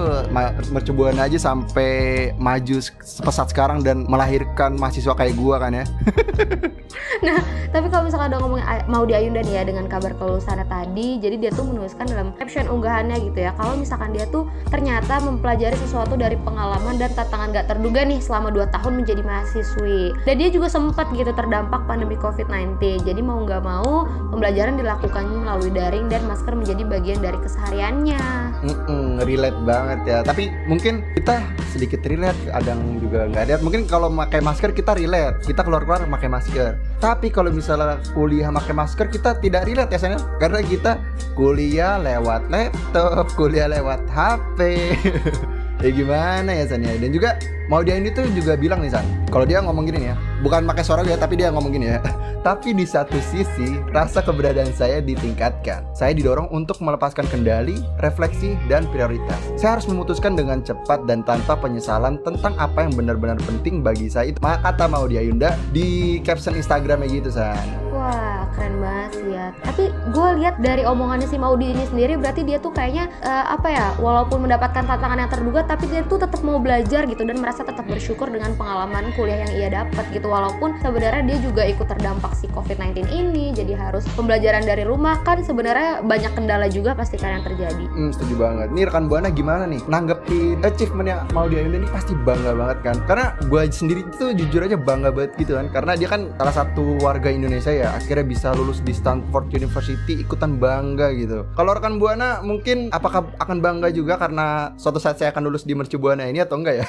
mercubuana 0.69 1.25
aja 1.25 1.41
sampai 1.41 1.91
maju 2.37 2.85
se- 2.85 2.93
sepesat 3.01 3.49
sekarang 3.49 3.81
dan 3.81 4.05
melahirkan 4.05 4.77
mahasiswa 4.77 5.17
kayak 5.17 5.33
gua 5.41 5.57
kan 5.57 5.73
ya. 5.73 5.85
Nah, 7.19 7.43
tapi 7.75 7.91
kalau 7.91 8.07
misalkan 8.07 8.31
udah 8.31 8.41
ngomongin 8.41 8.67
A- 8.67 8.87
mau 8.87 9.03
di 9.03 9.13
Ayunda 9.13 9.43
nih 9.43 9.61
ya 9.61 9.63
dengan 9.67 9.91
kabar 9.91 10.15
kelulusannya 10.17 10.65
tadi, 10.71 11.19
jadi 11.19 11.37
dia 11.37 11.51
tuh 11.51 11.67
menuliskan 11.67 12.07
dalam 12.07 12.31
caption 12.39 12.71
unggahannya 12.71 13.19
gitu 13.29 13.43
ya, 13.43 13.51
kalau 13.59 13.75
misalkan 13.75 14.15
dia 14.15 14.25
tuh 14.31 14.47
ternyata 14.71 15.19
mempelajari 15.21 15.75
sesuatu 15.83 16.15
dari 16.15 16.39
pengalaman 16.47 16.97
dan 16.97 17.11
tantangan 17.13 17.51
gak 17.53 17.67
terduga 17.75 18.07
nih 18.07 18.23
selama 18.23 18.55
2 18.55 18.71
tahun 18.71 18.93
menjadi 19.03 19.23
mahasiswi. 19.27 20.15
Dan 20.25 20.35
dia 20.39 20.49
juga 20.49 20.71
sempat 20.71 21.11
gitu 21.11 21.31
terdampak 21.35 21.85
pandemi 21.91 22.15
COVID-19. 22.19 22.79
Jadi 23.03 23.21
mau 23.21 23.43
nggak 23.43 23.63
mau 23.67 24.07
pembelajaran 24.31 24.79
dilakukan 24.79 25.25
melalui 25.27 25.75
daring 25.75 26.07
dan 26.07 26.18
masker 26.25 26.55
menjadi 26.56 26.82
bagian 26.87 27.19
dari 27.20 27.38
kesehariannya. 27.38 28.23
Mm-mm, 28.65 29.23
relate 29.23 29.61
banget 29.62 30.00
ya. 30.06 30.19
Tapi 30.23 30.50
mungkin 30.67 31.05
kita 31.15 31.43
sedikit 31.70 32.03
relate, 32.06 32.38
kadang 32.49 32.99
juga 32.99 33.29
nggak 33.29 33.43
ada. 33.50 33.55
Mungkin 33.61 33.87
kalau 33.87 34.09
pakai 34.11 34.41
masker 34.41 34.73
kita 34.73 34.97
relate, 34.97 35.44
kita 35.44 35.62
keluar-keluar 35.62 36.09
pakai 36.09 36.29
masker. 36.31 36.70
Tapi 36.99 37.29
kalau 37.29 37.53
misalnya 37.53 38.00
kuliah 38.17 38.50
pakai 38.50 38.75
masker 38.75 39.06
kita 39.12 39.38
tidak 39.38 39.69
relate 39.69 39.93
ya 39.93 39.99
San, 40.00 40.17
ya. 40.17 40.20
karena 40.41 40.61
kita 40.65 40.93
kuliah 41.37 42.00
lewat 42.00 42.49
laptop, 42.49 43.29
kuliah 43.37 43.69
lewat 43.69 44.03
HP. 44.11 44.59
ya 45.83 45.91
gimana 45.91 46.51
ya 46.51 46.65
San 46.67 46.83
ya? 46.83 46.95
Dan 46.99 47.11
juga 47.15 47.39
mau 47.69 47.85
dia 47.85 47.99
ini 47.99 48.11
tuh 48.11 48.27
juga 48.33 48.57
bilang 48.59 48.81
nih 48.81 48.93
San, 48.93 49.05
kalau 49.29 49.45
dia 49.45 49.61
ngomong 49.61 49.85
gini 49.87 50.09
ya, 50.09 50.15
bukan 50.41 50.65
pakai 50.65 50.85
suara 50.85 51.05
gue 51.05 51.15
tapi 51.15 51.37
dia 51.39 51.53
ngomong 51.53 51.73
gini 51.75 51.95
ya. 51.95 52.01
Tapi 52.39 52.71
di 52.71 52.87
satu 52.87 53.19
sisi, 53.19 53.83
rasa 53.91 54.23
keberadaan 54.23 54.71
saya 54.71 55.03
ditingkatkan. 55.03 55.85
Saya 55.91 56.15
didorong 56.15 56.47
untuk 56.55 56.79
melepaskan 56.79 57.27
kendali, 57.27 57.77
refleksi, 57.99 58.55
dan 58.71 58.87
prioritas. 58.95 59.37
Saya 59.59 59.77
harus 59.77 59.91
memutuskan 59.91 60.39
dengan 60.39 60.63
cepat 60.63 61.03
dan 61.05 61.27
tanpa 61.27 61.59
penyesalan 61.59 62.23
tentang 62.23 62.55
apa 62.57 62.87
yang 62.87 62.95
benar-benar 62.95 63.43
penting 63.43 63.83
bagi 63.83 64.07
saya. 64.07 64.31
Itu 64.31 64.39
maka 64.39 64.71
kata 64.71 64.87
mau 64.87 65.11
dia 65.11 65.21
Yunda 65.27 65.59
di 65.75 66.23
caption 66.23 66.55
Instagramnya 66.55 67.11
gitu 67.11 67.35
San. 67.35 67.88
Wah, 68.08 68.49
keren 68.56 68.81
banget 68.81 69.10
sih 69.20 69.37
ya. 69.37 69.52
Tapi 69.60 69.84
gue 69.93 70.28
lihat 70.40 70.56
dari 70.64 70.81
omongannya 70.88 71.28
si 71.28 71.37
Maudi 71.37 71.76
ini 71.76 71.84
sendiri 71.84 72.16
berarti 72.16 72.40
dia 72.40 72.56
tuh 72.56 72.72
kayaknya 72.72 73.12
eh, 73.20 73.44
apa 73.52 73.69
ya, 73.69 73.93
walaupun 74.00 74.49
mendapatkan 74.49 74.88
tantangan 74.88 75.20
yang 75.20 75.28
terduga 75.28 75.60
tapi 75.69 75.93
dia 75.93 76.00
tuh 76.08 76.16
tetap 76.16 76.40
mau 76.40 76.56
belajar 76.56 77.05
gitu 77.05 77.20
dan 77.28 77.37
merasa 77.37 77.69
tetap 77.69 77.84
bersyukur 77.84 78.32
dengan 78.32 78.56
pengalaman 78.56 79.12
kuliah 79.12 79.44
yang 79.44 79.52
ia 79.52 79.69
dapat 79.69 80.08
gitu 80.08 80.25
walaupun 80.25 80.81
sebenarnya 80.81 81.20
dia 81.20 81.38
juga 81.44 81.69
ikut 81.69 81.84
terdampak 81.84 82.32
si 82.32 82.49
COVID-19 82.49 83.12
ini 83.12 83.52
jadi 83.52 83.76
harus 83.76 84.08
pembelajaran 84.16 84.64
dari 84.64 84.88
rumah 84.88 85.20
kan 85.20 85.44
sebenarnya 85.44 86.00
banyak 86.00 86.32
kendala 86.32 86.64
juga 86.72 86.96
pastikan 86.96 87.37
yang 87.37 87.44
terjadi. 87.44 87.84
Hmm, 87.93 88.08
setuju 88.16 88.40
banget. 88.40 88.72
Nih 88.72 88.88
rekan 88.88 89.05
Buana 89.12 89.28
gimana 89.28 89.69
nih? 89.69 89.84
Nanggepin 89.84 90.64
achievementnya 90.64 91.28
mau 91.37 91.44
dia 91.44 91.60
Yunda 91.60 91.84
ini 91.84 91.88
pasti 91.93 92.16
bangga 92.16 92.56
banget 92.56 92.78
kan? 92.81 92.96
Karena 93.05 93.37
gue 93.44 93.62
sendiri 93.69 94.00
tuh 94.16 94.32
jujur 94.32 94.64
aja 94.64 94.81
bangga 94.81 95.12
banget 95.12 95.37
gitu 95.37 95.60
kan. 95.60 95.69
Karena 95.69 95.93
dia 95.93 96.08
kan 96.08 96.32
salah 96.40 96.55
satu 96.56 96.96
warga 97.05 97.28
Indonesia 97.28 97.69
ya. 97.69 97.98
Akhirnya 97.99 98.23
bisa 98.23 98.55
lulus 98.55 98.79
di 98.79 98.95
Stanford 98.95 99.50
University 99.50 100.23
ikutan 100.23 100.55
bangga 100.56 101.11
gitu. 101.19 101.43
Kalau 101.59 101.75
rekan 101.75 101.99
Buana 101.99 102.41
mungkin 102.47 102.95
apakah 102.95 103.27
akan 103.43 103.59
bangga 103.59 103.91
juga 103.91 104.15
karena 104.15 104.71
suatu 104.79 105.03
saat 105.03 105.19
saya 105.19 105.34
akan 105.34 105.51
lulus 105.51 105.67
di 105.67 105.75
Mercu 105.75 105.99
Buana 105.99 106.31
ini 106.31 106.39
atau 106.39 106.55
enggak 106.56 106.79
ya? 106.79 106.87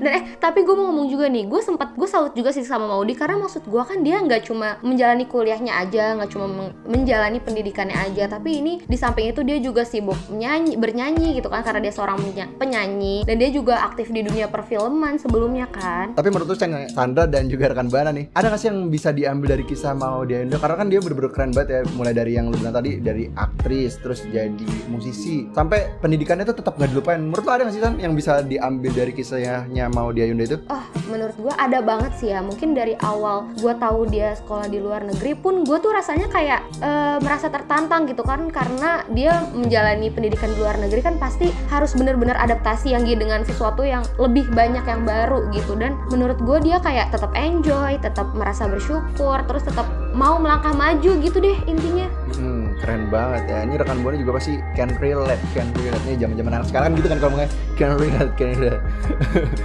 Dan 0.00 0.10
eh 0.10 0.24
tapi 0.40 0.64
gue 0.64 0.74
mau 0.74 0.88
ngomong 0.90 1.12
juga 1.12 1.28
nih, 1.28 1.44
gue 1.46 1.60
sempat 1.60 1.92
gue 1.94 2.08
salut 2.08 2.32
juga 2.32 2.50
sih 2.50 2.64
sama 2.64 2.88
Maudi 2.88 3.12
karena 3.12 3.38
maksud 3.38 3.68
gue 3.68 3.82
kan 3.84 4.00
dia 4.00 4.18
nggak 4.22 4.48
cuma 4.48 4.80
menjalani 4.80 5.28
kuliahnya 5.28 5.76
aja, 5.76 6.16
nggak 6.16 6.30
cuma 6.32 6.46
men- 6.48 6.74
menjalani 6.88 7.38
pendidikannya 7.42 7.94
aja, 7.94 8.26
tapi 8.26 8.64
ini 8.64 8.72
di 8.82 8.96
samping 8.96 9.30
itu 9.30 9.44
dia 9.44 9.60
juga 9.60 9.84
sibuk 9.84 10.16
menyanyi, 10.32 10.80
bernyanyi 10.80 11.38
gitu 11.38 11.52
kan 11.52 11.60
karena 11.60 11.84
dia 11.84 11.92
seorang 11.92 12.16
penya- 12.16 12.50
penyanyi 12.56 13.26
dan 13.28 13.36
dia 13.36 13.50
juga 13.52 13.84
aktif 13.84 14.08
di 14.10 14.24
dunia 14.24 14.48
perfilman 14.48 15.20
sebelumnya 15.20 15.68
kan. 15.68 16.14
Tapi 16.16 16.28
menurut 16.30 16.56
Chan, 16.56 16.70
Sandra 16.90 17.26
dan 17.28 17.50
juga 17.50 17.74
rekan 17.74 17.90
Buana 17.90 18.14
nih, 18.14 18.30
ada 18.32 18.50
gak 18.50 18.60
sih 18.62 18.68
yang 18.70 18.88
bisa 18.88 19.10
diambil 19.10 19.58
dari 19.58 19.63
kisah 19.64 19.96
mau 19.96 20.20
dia 20.28 20.44
Yunda? 20.44 20.60
Karena 20.60 20.76
kan 20.76 20.86
dia 20.92 21.00
bener-bener 21.00 21.32
keren 21.32 21.50
banget 21.56 21.68
ya, 21.72 21.80
mulai 21.96 22.12
dari 22.12 22.36
yang 22.36 22.52
lu 22.52 22.56
bilang 22.60 22.76
tadi, 22.76 23.00
dari 23.00 23.32
aktris, 23.32 23.96
terus 24.04 24.20
jadi 24.28 24.68
musisi, 24.92 25.48
sampai 25.56 25.96
pendidikannya 26.04 26.44
tuh 26.44 26.60
tetap 26.60 26.76
gak 26.76 26.92
dilupain. 26.92 27.24
Menurut 27.24 27.44
lu 27.48 27.52
ada 27.56 27.62
gak 27.64 27.74
sih 27.74 27.80
San 27.80 27.96
yang 27.96 28.12
bisa 28.12 28.44
diambil 28.44 28.92
dari 28.92 29.12
kisahnya 29.16 29.88
mau 29.88 30.12
dia 30.12 30.28
Yunda 30.28 30.44
itu? 30.44 30.58
Oh, 30.68 30.84
menurut 31.08 31.36
gue 31.40 31.54
ada 31.56 31.80
banget 31.80 32.12
sih 32.20 32.28
ya. 32.28 32.44
Mungkin 32.44 32.76
dari 32.76 32.92
awal 33.00 33.48
gue 33.56 33.72
tahu 33.80 34.04
dia 34.12 34.36
sekolah 34.36 34.68
di 34.68 34.78
luar 34.78 35.08
negeri 35.08 35.32
pun 35.32 35.64
gue 35.64 35.78
tuh 35.80 35.96
rasanya 35.96 36.28
kayak 36.28 36.60
eh, 36.84 37.16
merasa 37.24 37.48
tertantang 37.48 38.04
gitu 38.04 38.20
kan 38.20 38.52
karena 38.52 39.06
dia 39.16 39.48
menjalani 39.56 40.12
pendidikan 40.12 40.52
di 40.52 40.58
luar 40.60 40.76
negeri 40.76 41.00
kan 41.00 41.16
pasti 41.16 41.48
harus 41.72 41.96
bener-bener 41.96 42.36
adaptasi 42.36 42.92
yang 42.92 43.04
dengan 43.04 43.44
sesuatu 43.44 43.84
yang 43.84 44.02
lebih 44.16 44.48
banyak 44.56 44.82
yang 44.82 45.04
baru 45.04 45.44
gitu 45.52 45.76
dan 45.76 45.94
menurut 46.08 46.40
gue 46.40 46.58
dia 46.64 46.80
kayak 46.80 47.12
tetap 47.12 47.30
enjoy, 47.36 48.00
tetap 48.00 48.32
merasa 48.32 48.64
bersyukur, 48.64 49.38
terus 49.54 49.70
tetap 49.70 50.03
mau 50.14 50.38
melangkah 50.38 50.70
maju 50.70 51.10
gitu 51.18 51.38
deh 51.42 51.58
intinya. 51.66 52.06
Hmm, 52.38 52.74
keren 52.78 53.10
banget 53.10 53.50
ya. 53.50 53.58
Ini 53.66 53.74
rekan 53.82 54.00
Buana 54.00 54.16
juga 54.18 54.38
pasti 54.38 54.62
can 54.78 54.94
relate, 55.02 55.42
can 55.52 55.68
relate. 55.74 56.02
Nih 56.06 56.16
zaman-zaman 56.16 56.52
anak 56.62 56.66
sekarang 56.70 56.90
gitu 56.94 57.06
kan 57.10 57.18
kalau 57.18 57.30
ngomongnya 57.34 57.50
can 57.74 57.92
relate, 57.98 58.32
can 58.38 58.50
relate. 58.56 58.82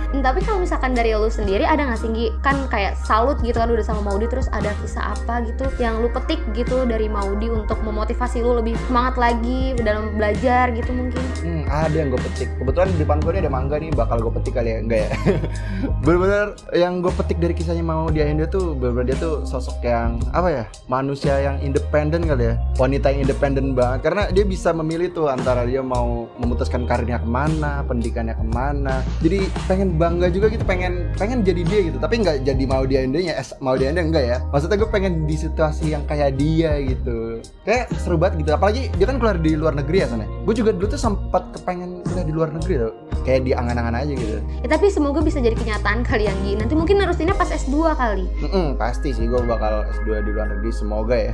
Hmm, 0.10 0.26
Tapi 0.26 0.42
kalau 0.42 0.66
misalkan 0.66 0.98
dari 0.98 1.14
lu 1.14 1.30
sendiri 1.30 1.62
ada 1.62 1.86
nggak 1.86 2.02
sih 2.02 2.34
kan 2.42 2.66
kayak 2.74 2.98
salut 3.06 3.38
gitu 3.46 3.62
kan 3.62 3.70
udah 3.70 3.86
sama 3.86 4.02
Maudi 4.02 4.26
terus 4.26 4.50
ada 4.50 4.74
kisah 4.82 5.14
apa 5.14 5.46
gitu 5.46 5.70
yang 5.78 6.02
lu 6.02 6.10
petik 6.10 6.42
gitu 6.58 6.82
dari 6.90 7.06
Maudi 7.06 7.46
untuk 7.54 7.78
memotivasi 7.86 8.42
lu 8.42 8.58
lebih 8.58 8.74
semangat 8.90 9.22
lagi 9.22 9.78
dalam 9.86 10.18
belajar 10.18 10.74
gitu 10.74 10.90
mungkin? 10.90 11.22
Hmm, 11.46 11.64
ada 11.70 11.94
yang 11.94 12.10
gue 12.10 12.22
petik. 12.26 12.50
Kebetulan 12.58 12.90
di 12.90 12.98
depan 13.06 13.22
gue 13.22 13.32
ini 13.38 13.40
ada 13.46 13.52
mangga 13.54 13.78
nih, 13.78 13.94
bakal 13.94 14.18
gue 14.18 14.34
petik 14.42 14.58
kali 14.58 14.70
ya, 14.74 14.78
enggak 14.82 15.00
ya? 15.06 15.10
Bener-bener 16.04 16.48
yang 16.74 17.06
gue 17.06 17.14
petik 17.14 17.38
dari 17.38 17.54
kisahnya 17.54 17.86
mau 17.86 18.10
dia 18.10 18.26
Indah 18.26 18.50
tuh, 18.50 18.74
bener-bener 18.74 19.14
dia 19.14 19.18
tuh 19.22 19.46
sosok 19.46 19.78
yang 19.86 20.18
apa 20.40 20.50
ya? 20.50 20.64
Manusia 20.88 21.36
yang 21.44 21.60
independen 21.60 22.24
kali 22.26 22.52
ya. 22.52 22.56
Wanita 22.80 23.12
yang 23.12 23.28
independen 23.28 23.76
banget. 23.76 24.00
Karena 24.08 24.24
dia 24.32 24.46
bisa 24.48 24.72
memilih 24.72 25.12
tuh 25.12 25.28
antara 25.28 25.68
dia 25.68 25.84
mau 25.84 26.32
memutuskan 26.40 26.88
karirnya 26.88 27.20
ke 27.20 27.28
mana 27.28 27.84
pendidikannya 27.84 28.36
ke 28.40 28.46
mana. 28.48 29.04
Jadi 29.20 29.46
pengen 29.68 30.00
bangga 30.00 30.32
juga 30.32 30.48
gitu 30.50 30.64
pengen 30.64 31.12
pengen 31.20 31.44
jadi 31.44 31.62
dia 31.68 31.80
gitu. 31.92 31.98
Tapi 32.00 32.16
nggak 32.24 32.38
jadi 32.48 32.64
mau 32.66 32.84
dia 32.88 33.04
endenya 33.04 33.36
eh, 33.36 33.48
mau 33.60 33.76
dia 33.76 33.92
ende 33.92 34.02
enggak 34.02 34.26
ya. 34.26 34.38
Maksudnya 34.50 34.78
gue 34.80 34.90
pengen 34.90 35.28
di 35.28 35.36
situasi 35.36 35.92
yang 35.92 36.04
kayak 36.08 36.40
dia 36.40 36.80
gitu. 36.82 37.44
Kayak 37.68 37.92
seru 38.00 38.16
banget 38.16 38.48
gitu. 38.48 38.52
Apalagi 38.56 38.90
dia 38.96 39.06
kan 39.06 39.20
keluar 39.20 39.38
di 39.38 39.52
luar 39.60 39.76
negeri 39.76 40.02
ya 40.02 40.08
sana 40.10 40.26
gue 40.50 40.66
juga 40.66 40.74
dulu 40.74 40.90
tuh 40.90 40.98
sempat 40.98 41.44
kepengen 41.54 42.02
kuliah 42.20 42.28
di 42.28 42.36
luar 42.36 42.50
negeri 42.52 42.76
tuh 42.84 42.94
kayak 43.24 43.42
di 43.48 43.52
angan-angan 43.56 43.96
aja 43.96 44.14
gitu. 44.16 44.38
Ya, 44.64 44.68
tapi 44.68 44.92
semoga 44.92 45.20
bisa 45.24 45.40
jadi 45.40 45.56
kenyataan 45.56 46.04
kalian 46.04 46.36
Gi. 46.44 46.54
Nanti 46.60 46.74
mungkin 46.76 47.00
nerusinnya 47.00 47.36
pas 47.36 47.48
S2 47.48 47.96
kali. 47.96 48.26
Mm-mm, 48.44 48.76
pasti 48.76 49.16
sih 49.16 49.28
gue 49.28 49.40
bakal 49.44 49.88
S2 50.02 50.24
di 50.28 50.32
luar 50.36 50.52
negeri 50.52 50.72
semoga 50.76 51.16
ya. 51.16 51.34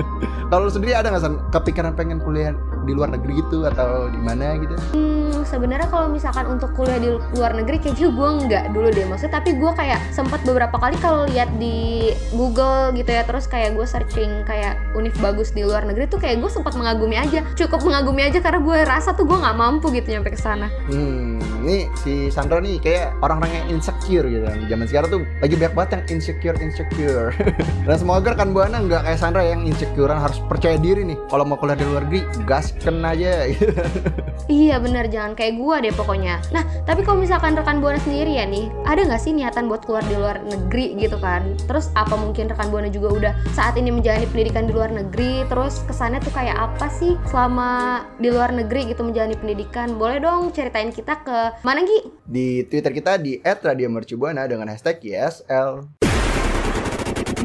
Kalau 0.52 0.68
sendiri 0.68 0.92
ada 0.92 1.08
nggak 1.08 1.52
kepikiran 1.52 1.96
pengen 1.96 2.20
kuliah 2.20 2.52
di 2.84 2.92
luar 2.92 3.08
negeri 3.08 3.40
gitu 3.40 3.64
atau 3.64 4.12
di 4.12 4.20
mana 4.20 4.60
gitu? 4.60 4.76
Hmm, 4.92 5.40
sebenarnya 5.48 5.88
kalau 5.88 6.12
misalkan 6.12 6.44
untuk 6.44 6.76
kuliah 6.76 7.00
di 7.00 7.08
luar 7.38 7.56
negeri 7.56 7.80
kayaknya 7.80 8.12
gue 8.12 8.28
nggak 8.44 8.64
dulu 8.76 8.92
deh. 8.92 9.06
Maksudnya 9.08 9.40
tapi 9.40 9.56
gue 9.56 9.72
kayak 9.72 10.12
sempat 10.12 10.44
beberapa 10.44 10.76
kali 10.76 11.00
kalau 11.00 11.24
lihat 11.24 11.48
di 11.56 12.12
Google 12.36 12.92
gitu 12.92 13.08
ya 13.08 13.24
terus 13.24 13.48
kayak 13.48 13.80
gue 13.80 13.86
searching 13.88 14.44
kayak 14.44 14.76
univ 14.92 15.16
bagus 15.24 15.56
di 15.56 15.64
luar 15.64 15.88
negeri 15.88 16.04
tuh 16.10 16.20
kayak 16.20 16.44
gue 16.44 16.50
sempat 16.52 16.76
mengagumi 16.76 17.16
aja. 17.16 17.40
Cukup 17.56 17.80
mengagumi 17.80 18.28
aja 18.28 18.36
karena 18.44 18.60
gue 18.60 18.78
rasa 18.84 19.16
tuh 19.16 19.24
gue 19.24 19.38
nggak 19.40 19.56
mampu 19.56 19.88
gitu 19.94 20.20
nyampe 20.22 20.38
ke 20.38 20.40
sana 20.40 20.70
Hmm, 20.86 21.42
ini 21.66 21.90
si 21.98 22.30
Sandra 22.30 22.62
nih 22.62 22.78
kayak 22.78 23.18
orang-orang 23.18 23.50
yang 23.58 23.66
insecure 23.74 24.22
gitu 24.22 24.46
kan. 24.46 24.54
Zaman 24.70 24.86
sekarang 24.86 25.08
tuh 25.10 25.20
lagi 25.42 25.54
banyak 25.58 25.74
banget 25.74 25.90
yang 25.90 26.04
insecure 26.14 26.56
insecure. 26.62 27.30
Dan 27.86 27.96
semoga 27.98 28.38
kan 28.38 28.54
Buana 28.54 28.78
nggak 28.78 29.02
kayak 29.02 29.18
Sandra 29.18 29.42
yang 29.42 29.66
insecurean 29.66 30.22
harus 30.22 30.38
percaya 30.46 30.78
diri 30.78 31.02
nih. 31.02 31.18
Kalau 31.26 31.42
mau 31.42 31.58
kuliah 31.58 31.74
di 31.74 31.86
luar 31.86 32.06
negeri, 32.06 32.22
gasken 32.46 33.02
aja. 33.02 33.50
gitu. 33.50 33.66
Iya 34.50 34.82
bener 34.82 35.06
jangan 35.06 35.38
kayak 35.38 35.54
gue 35.54 35.76
deh 35.86 35.94
pokoknya 35.94 36.42
Nah 36.50 36.66
tapi 36.82 37.06
kalau 37.06 37.22
misalkan 37.22 37.54
rekan 37.54 37.78
Buana 37.78 38.02
sendiri 38.02 38.42
ya 38.42 38.44
nih 38.44 38.74
Ada 38.82 39.06
nggak 39.06 39.22
sih 39.22 39.30
niatan 39.30 39.70
buat 39.70 39.86
keluar 39.86 40.02
di 40.02 40.18
luar 40.18 40.42
negeri 40.42 40.98
gitu 40.98 41.14
kan 41.22 41.46
Terus 41.70 41.94
apa 41.94 42.18
mungkin 42.18 42.50
rekan 42.50 42.74
Buana 42.74 42.90
juga 42.90 43.08
udah 43.14 43.32
saat 43.54 43.78
ini 43.78 43.94
menjalani 43.94 44.26
pendidikan 44.26 44.66
di 44.66 44.74
luar 44.74 44.90
negeri 44.90 45.46
Terus 45.46 45.86
kesannya 45.86 46.18
tuh 46.18 46.34
kayak 46.34 46.58
apa 46.58 46.90
sih 46.90 47.14
selama 47.30 48.02
di 48.18 48.34
luar 48.34 48.50
negeri 48.50 48.90
gitu 48.90 49.06
menjalani 49.06 49.38
pendidikan 49.38 49.94
Boleh 49.94 50.11
dong 50.18 50.50
ceritain 50.50 50.90
kita 50.90 51.22
ke 51.22 51.38
mana 51.62 51.80
Gi? 51.86 52.10
Di 52.26 52.66
Twitter 52.68 52.92
kita 52.92 53.16
di 53.16 53.38
@radiomercubuana 53.40 54.44
dengan 54.44 54.68
hashtag 54.68 55.00
YSL. 55.00 55.86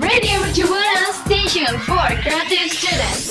Radio 0.02 0.36
Mercubuana 0.42 1.14
Station 1.24 1.72
for 1.86 2.08
Creative 2.26 2.68
Students. 2.74 3.24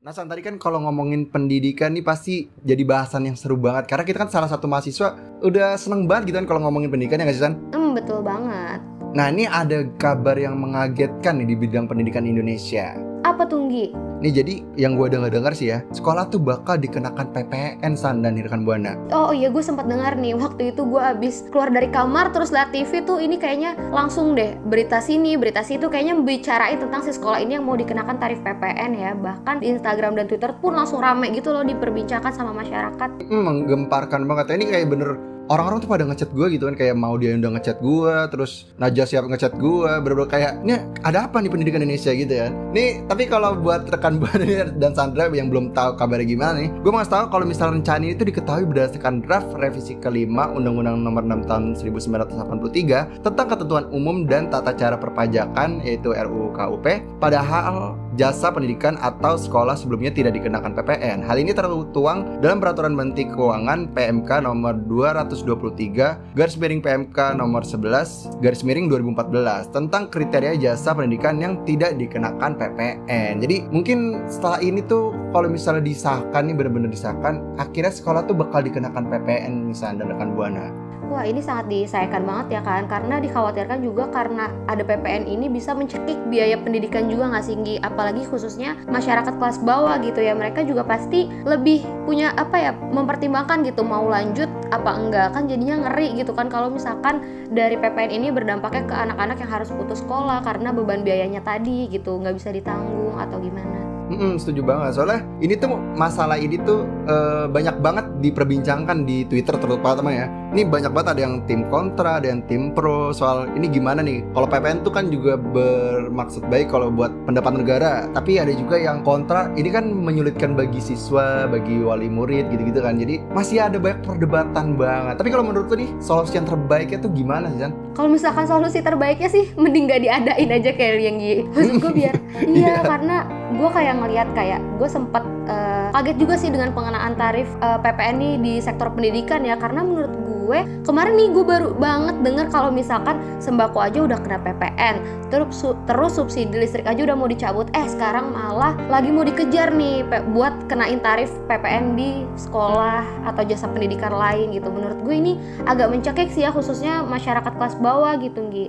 Nah, 0.00 0.16
San, 0.16 0.32
tadi 0.32 0.40
kan 0.40 0.56
kalau 0.56 0.80
ngomongin 0.80 1.28
pendidikan 1.28 1.92
nih 1.92 2.00
pasti 2.00 2.48
jadi 2.64 2.80
bahasan 2.88 3.28
yang 3.28 3.36
seru 3.36 3.60
banget 3.60 3.84
karena 3.84 4.04
kita 4.08 4.18
kan 4.24 4.30
salah 4.32 4.48
satu 4.48 4.64
mahasiswa 4.64 5.12
udah 5.44 5.76
seneng 5.76 6.08
banget 6.08 6.32
gitu 6.32 6.36
kan 6.40 6.48
kalau 6.48 6.60
ngomongin 6.64 6.88
pendidikan 6.88 7.20
ya 7.20 7.28
nggak 7.28 7.36
sih 7.36 7.44
San? 7.44 7.54
Hmm 7.72 7.92
betul 7.92 8.24
banget 8.24 8.80
Nah, 9.10 9.26
ini 9.26 9.42
ada 9.42 9.82
kabar 9.98 10.38
yang 10.38 10.54
mengagetkan 10.54 11.42
nih 11.42 11.50
di 11.50 11.56
bidang 11.58 11.90
pendidikan 11.90 12.22
Indonesia. 12.22 12.94
Apa 13.40 13.56
tuh? 13.56 13.72
Nih 14.20 14.36
jadi 14.36 14.60
yang 14.76 15.00
gue 15.00 15.08
dengar-dengar 15.08 15.56
sih 15.56 15.72
ya, 15.72 15.80
sekolah 15.96 16.28
tuh 16.28 16.36
bakal 16.36 16.76
dikenakan 16.76 17.32
PPN 17.32 17.96
San 17.96 18.20
dan 18.20 18.36
Irkan 18.36 18.68
Buana. 18.68 18.92
Oh 19.16 19.32
iya 19.32 19.48
gue 19.48 19.64
sempat 19.64 19.88
dengar 19.88 20.12
nih 20.12 20.36
waktu 20.36 20.76
itu 20.76 20.84
gue 20.84 21.00
abis 21.00 21.48
keluar 21.48 21.72
dari 21.72 21.88
kamar 21.88 22.36
terus 22.36 22.52
liat 22.52 22.68
TV 22.68 23.00
tuh 23.00 23.16
ini 23.16 23.40
kayaknya 23.40 23.80
langsung 23.88 24.36
deh 24.36 24.60
berita 24.68 25.00
sini 25.00 25.40
berita 25.40 25.64
situ 25.64 25.88
kayaknya 25.88 26.20
membicarain 26.20 26.76
tentang 26.76 27.00
si 27.00 27.16
sekolah 27.16 27.40
ini 27.40 27.56
yang 27.56 27.64
mau 27.64 27.80
dikenakan 27.80 28.20
tarif 28.20 28.44
PPN 28.44 28.92
ya 28.92 29.16
bahkan 29.16 29.56
di 29.56 29.72
Instagram 29.72 30.20
dan 30.20 30.28
Twitter 30.28 30.52
pun 30.60 30.76
langsung 30.76 31.00
rame 31.00 31.32
gitu 31.32 31.56
loh 31.56 31.64
diperbincangkan 31.64 32.36
sama 32.36 32.52
masyarakat 32.52 33.24
Hmm, 33.24 33.48
menggemparkan 33.48 34.28
banget. 34.28 34.52
Ini 34.52 34.68
kayak 34.68 34.86
bener 34.92 35.16
orang-orang 35.50 35.82
tuh 35.82 35.90
pada 35.90 36.06
ngechat 36.06 36.30
gue 36.30 36.46
gitu 36.54 36.70
kan 36.70 36.78
kayak 36.78 36.94
mau 36.94 37.18
dia 37.18 37.34
udah 37.34 37.58
ngechat 37.58 37.82
gue 37.82 38.14
terus 38.30 38.70
Najwa 38.78 39.04
siap 39.04 39.26
ngechat 39.26 39.58
gue 39.58 39.90
kayak 40.30 40.62
ini 40.62 40.78
ada 41.02 41.26
apa 41.26 41.42
nih 41.42 41.50
pendidikan 41.50 41.82
Indonesia 41.82 42.14
gitu 42.14 42.30
ya. 42.30 42.54
Nih 42.70 43.02
tapi 43.10 43.26
kalau 43.26 43.58
buat 43.58 43.90
rekan 43.90 44.22
ini 44.22 44.78
dan 44.78 44.94
Sandra 44.94 45.26
yang 45.34 45.50
belum 45.50 45.74
tahu 45.74 45.98
kabarnya 45.98 46.26
gimana 46.30 46.54
nih 46.62 46.70
gue 46.70 46.92
mau 46.94 47.02
tahu 47.02 47.26
kalau 47.34 47.42
misalnya 47.42 47.82
rencana 47.82 48.02
ini 48.06 48.14
tuh 48.14 48.26
diketahui 48.30 48.64
berdasarkan 48.70 49.26
draft 49.26 49.50
revisi 49.58 49.98
kelima 49.98 50.46
Undang-Undang 50.54 51.02
Nomor 51.02 51.26
6 51.26 51.50
Tahun 51.50 51.64
1983 51.82 53.26
tentang 53.26 53.46
ketentuan 53.50 53.84
umum 53.90 54.22
dan 54.30 54.46
tata 54.46 54.70
cara 54.70 54.94
perpajakan 54.94 55.82
yaitu 55.82 56.14
RUU 56.14 56.54
KUP 56.54 56.86
padahal 57.18 57.98
jasa 58.18 58.50
pendidikan 58.50 58.98
atau 58.98 59.38
sekolah 59.38 59.78
sebelumnya 59.78 60.10
tidak 60.10 60.34
dikenakan 60.38 60.74
PPN. 60.74 61.22
Hal 61.22 61.36
ini 61.38 61.54
tertuang 61.54 62.42
dalam 62.42 62.58
Peraturan 62.58 62.94
Menteri 62.94 63.28
Keuangan 63.30 63.92
PMK 63.94 64.46
nomor 64.46 64.74
223 64.86 66.34
garis 66.34 66.56
miring 66.58 66.82
PMK 66.82 67.38
nomor 67.38 67.62
11 67.62 68.42
garis 68.42 68.62
miring 68.66 68.90
2014 68.90 69.70
tentang 69.70 70.10
kriteria 70.10 70.58
jasa 70.58 70.94
pendidikan 70.96 71.38
yang 71.38 71.62
tidak 71.62 71.94
dikenakan 71.98 72.58
PPN. 72.58 73.38
Jadi 73.38 73.56
mungkin 73.70 74.26
setelah 74.26 74.58
ini 74.62 74.82
tuh 74.82 75.14
kalau 75.30 75.46
misalnya 75.46 75.86
disahkan 75.86 76.42
nih 76.50 76.54
benar-benar 76.58 76.90
disahkan, 76.90 77.54
akhirnya 77.54 77.94
sekolah 77.94 78.26
tuh 78.26 78.34
bakal 78.34 78.66
dikenakan 78.66 79.06
PPN 79.06 79.70
misalnya 79.70 80.02
dan 80.02 80.16
rekan 80.16 80.30
buana. 80.34 80.66
Wah 81.10 81.26
ini 81.26 81.42
sangat 81.42 81.66
disayangkan 81.66 82.22
banget 82.22 82.46
ya 82.54 82.60
kan 82.62 82.86
Karena 82.86 83.18
dikhawatirkan 83.18 83.82
juga 83.82 84.06
karena 84.14 84.46
ada 84.70 84.86
PPN 84.86 85.26
ini 85.26 85.50
bisa 85.50 85.74
mencekik 85.74 86.14
biaya 86.30 86.54
pendidikan 86.54 87.10
juga 87.10 87.34
nggak 87.34 87.50
tinggi 87.50 87.82
Apalagi 87.82 88.22
khususnya 88.30 88.78
masyarakat 88.86 89.34
kelas 89.34 89.58
bawah 89.66 89.98
gitu 90.06 90.22
ya. 90.22 90.38
Mereka 90.38 90.62
juga 90.70 90.86
pasti 90.86 91.26
lebih 91.42 91.82
punya 92.06 92.30
apa 92.38 92.56
ya 92.62 92.72
Mempertimbangkan 92.94 93.66
gitu 93.66 93.82
mau 93.82 94.06
lanjut 94.06 94.46
apa 94.70 94.90
enggak. 94.94 95.34
Kan 95.34 95.50
jadinya 95.50 95.90
ngeri 95.90 96.14
gitu 96.14 96.30
kan 96.30 96.46
Kalau 96.46 96.70
misalkan 96.70 97.26
dari 97.50 97.74
PPN 97.74 98.14
ini 98.14 98.30
berdampaknya 98.30 98.86
ke 98.86 98.94
anak-anak 98.94 99.42
yang 99.42 99.50
harus 99.50 99.74
putus 99.74 100.06
sekolah 100.06 100.46
Karena 100.46 100.70
beban 100.70 101.02
biayanya 101.02 101.42
tadi 101.42 101.90
gitu 101.90 102.22
nggak 102.22 102.38
bisa 102.38 102.54
ditanggung 102.54 103.18
atau 103.18 103.42
gimana? 103.42 103.82
Mm-mm, 104.10 104.42
setuju 104.42 104.66
banget. 104.66 104.98
Soalnya 104.98 105.22
ini 105.38 105.54
tuh 105.54 105.70
masalah 105.94 106.34
ini 106.34 106.58
tuh 106.66 106.82
eh, 107.06 107.46
banyak 107.46 107.78
banget 107.78 108.06
diperbincangkan 108.18 109.06
di 109.06 109.22
Twitter 109.30 109.54
terutama 109.54 110.10
ya. 110.10 110.26
Ini 110.50 110.66
banyak 110.66 110.90
banget 110.90 111.14
ada 111.14 111.22
yang 111.22 111.46
tim 111.46 111.62
kontra, 111.70 112.18
ada 112.18 112.26
yang 112.26 112.42
tim 112.50 112.74
pro 112.74 113.14
soal 113.14 113.46
ini 113.54 113.70
gimana 113.70 114.02
nih. 114.02 114.26
Kalau 114.34 114.50
PPN 114.50 114.82
tuh 114.82 114.90
kan 114.90 115.06
juga 115.06 115.38
bermaksud 115.38 116.42
baik 116.50 116.74
kalau 116.74 116.90
buat 116.90 117.14
pendapat 117.22 117.62
negara, 117.62 118.10
tapi 118.10 118.42
ada 118.42 118.50
juga 118.50 118.74
yang 118.74 119.06
kontra. 119.06 119.46
Ini 119.54 119.70
kan 119.70 119.86
menyulitkan 119.94 120.58
bagi 120.58 120.82
siswa, 120.82 121.46
bagi 121.46 121.78
wali 121.86 122.10
murid 122.10 122.50
gitu-gitu 122.50 122.82
kan. 122.82 122.98
Jadi 122.98 123.22
masih 123.30 123.62
ada 123.62 123.78
banyak 123.78 124.02
perdebatan 124.02 124.74
banget. 124.74 125.22
Tapi 125.22 125.30
kalau 125.30 125.46
menurut 125.46 125.70
lu 125.70 125.86
nih 125.86 125.90
solusi 126.02 126.34
yang 126.34 126.50
terbaiknya 126.50 126.98
tuh 126.98 127.14
gimana 127.14 127.46
sih 127.54 127.62
Jan? 127.62 127.70
Kalau 127.90 128.08
misalkan 128.08 128.44
solusi 128.44 128.80
terbaiknya 128.80 129.26
sih 129.26 129.50
mending 129.54 129.86
gak 129.86 130.00
diadain 130.00 130.50
aja 130.50 130.70
kayak 130.70 130.94
yang 130.98 131.16
Gi 131.16 131.34
maksud 131.50 131.76
gue 131.78 131.92
biar 131.94 132.14
iya 132.50 132.68
Iya. 132.70 132.76
karena 132.80 133.16
gue 133.50 133.68
kayak 133.68 133.94
ngelihat 133.96 134.28
kayak 134.30 134.60
gue 134.78 134.88
sempet 134.88 135.20
eh, 135.44 135.88
kaget 135.90 136.16
juga 136.16 136.34
sih 136.34 136.48
dengan 136.48 136.70
pengenaan 136.70 137.14
tarif 137.14 137.50
eh, 137.58 137.78
PPN 137.78 138.14
nih 138.16 138.34
di 138.38 138.52
sektor 138.58 138.88
pendidikan 138.88 139.42
ya. 139.42 139.58
Karena 139.58 139.82
menurut 139.82 140.14
gue 140.14 140.58
kemarin 140.80 141.14
nih 141.14 141.28
gue 141.28 141.44
baru 141.44 141.68
banget 141.72 142.16
denger 142.20 142.46
kalau 142.48 142.70
misalkan 142.70 143.18
sembako 143.38 143.78
aja 143.80 143.98
udah 144.00 144.18
kena 144.18 144.38
PPN 144.40 144.96
terus 145.28 145.50
su- 145.52 145.78
terus 145.84 146.14
subsidi 146.14 146.54
listrik 146.56 146.82
aja 146.84 147.02
udah 147.02 147.14
mau 147.14 147.26
dicabut. 147.26 147.66
Eh 147.72 147.86
sekarang 147.88 148.30
malah 148.30 148.78
lagi 148.86 149.10
mau 149.10 149.22
dikejar 149.22 149.70
nih 149.70 150.02
buat 150.30 150.54
kenain 150.66 150.98
tarif 151.00 151.30
PPN 151.46 151.94
di 151.94 152.10
sekolah 152.36 153.02
atau 153.26 153.42
jasa 153.42 153.66
pendidikan 153.66 154.10
lain 154.12 154.50
gitu. 154.52 154.70
Menurut 154.70 154.98
gue 155.00 155.14
ini 155.16 155.32
agak 155.64 155.90
mencekik 155.90 156.30
sih 156.30 156.42
ya 156.42 156.50
khususnya 156.50 157.02
masyarakat 157.02 157.50
kelas 157.52 157.74
bawah 157.80 158.14
gitu 158.20 158.40
Gi 158.52 158.66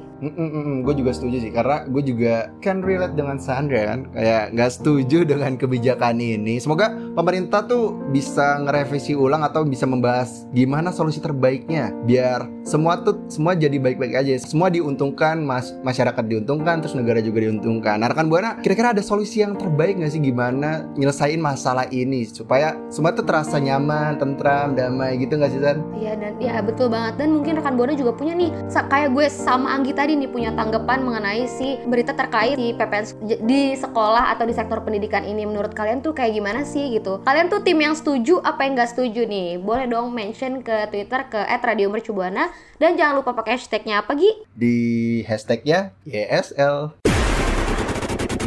gue 0.81 0.93
juga 0.97 1.11
setuju 1.11 1.37
sih 1.41 1.51
karena 1.51 1.83
gue 1.89 2.03
juga 2.05 2.53
can 2.61 2.85
relate 2.85 3.17
dengan 3.17 3.37
Sandra 3.41 3.93
kan 3.93 3.99
kayak 4.13 4.53
nggak 4.53 4.71
setuju 4.71 5.23
dengan 5.31 5.57
kebijakan 5.57 6.21
ini. 6.21 6.61
Semoga 6.61 6.93
pemerintah 7.17 7.65
tuh 7.65 7.97
bisa 8.13 8.61
ngerevisi 8.61 9.17
ulang 9.17 9.41
atau 9.41 9.65
bisa 9.65 9.89
membahas 9.89 10.45
gimana 10.53 10.93
solusi 10.93 11.17
terbaiknya 11.19 11.91
biar 12.05 12.45
semua 12.61 13.01
tuh 13.01 13.17
semua 13.27 13.57
jadi 13.57 13.81
baik-baik 13.81 14.13
aja. 14.13 14.33
Semua 14.37 14.69
diuntungkan, 14.69 15.41
mas 15.41 15.73
masyarakat 15.81 16.21
diuntungkan, 16.29 16.85
terus 16.85 16.93
negara 16.93 17.17
juga 17.19 17.41
diuntungkan. 17.41 18.01
Nah 18.01 18.13
rekan 18.13 18.29
buana, 18.29 18.61
kira-kira 18.61 18.93
ada 18.93 19.01
solusi 19.01 19.41
yang 19.41 19.57
terbaik 19.57 19.97
nggak 19.97 20.13
sih 20.13 20.21
gimana 20.21 20.85
nyelesain 20.93 21.41
masalah 21.41 21.89
ini 21.89 22.29
supaya 22.29 22.77
semua 22.93 23.11
tuh 23.17 23.25
terasa 23.25 23.57
nyaman, 23.57 24.21
tentram, 24.21 24.77
damai 24.77 25.17
gitu 25.17 25.41
nggak 25.41 25.51
sih 25.51 25.61
San? 25.61 25.81
Iya 25.97 26.13
dan 26.21 26.33
ya 26.37 26.61
betul 26.61 26.93
banget 26.93 27.17
dan 27.17 27.29
mungkin 27.33 27.57
rekan 27.57 27.73
Buana 27.73 27.97
juga 27.97 28.13
punya 28.13 28.37
nih 28.37 28.53
sa- 28.69 28.85
kayak 29.01 29.17
gue 29.17 29.27
sama 29.33 29.73
Anggi 29.73 29.97
tadi 29.97 30.13
nih 30.13 30.29
punya 30.29 30.53
tanggapan 30.53 31.01
mengenai 31.01 31.49
si 31.49 31.81
berita 31.89 32.13
terkait 32.13 32.53
di 32.53 32.69
PPN 32.77 33.05
di 33.49 33.73
sekolah 33.73 34.29
atau 34.29 34.45
di 34.45 34.53
sektor 34.53 34.77
pendidikan 34.85 35.25
ini 35.25 35.41
menurut 35.41 35.73
kalian 35.73 36.05
tuh 36.05 36.13
kayak 36.13 36.37
gimana 36.37 36.61
sih 36.61 36.93
gitu 36.93 37.17
kalian 37.25 37.49
tuh 37.49 37.65
tim 37.65 37.81
yang 37.81 37.97
setuju 37.97 38.37
apa 38.45 38.61
yang 38.61 38.77
gak 38.77 38.93
setuju 38.93 39.25
nih 39.25 39.57
boleh 39.57 39.89
dong 39.89 40.13
mention 40.13 40.61
ke 40.61 40.85
Twitter 40.93 41.25
ke 41.33 41.41
@radiomercubuana 41.41 42.53
dan 42.77 42.93
jangan 42.93 43.25
lupa 43.25 43.33
pakai 43.33 43.57
hashtagnya 43.57 44.05
apa 44.05 44.13
Gi 44.13 44.37
Di 44.53 44.77
hashtagnya 45.25 45.97
YSL. 46.05 46.93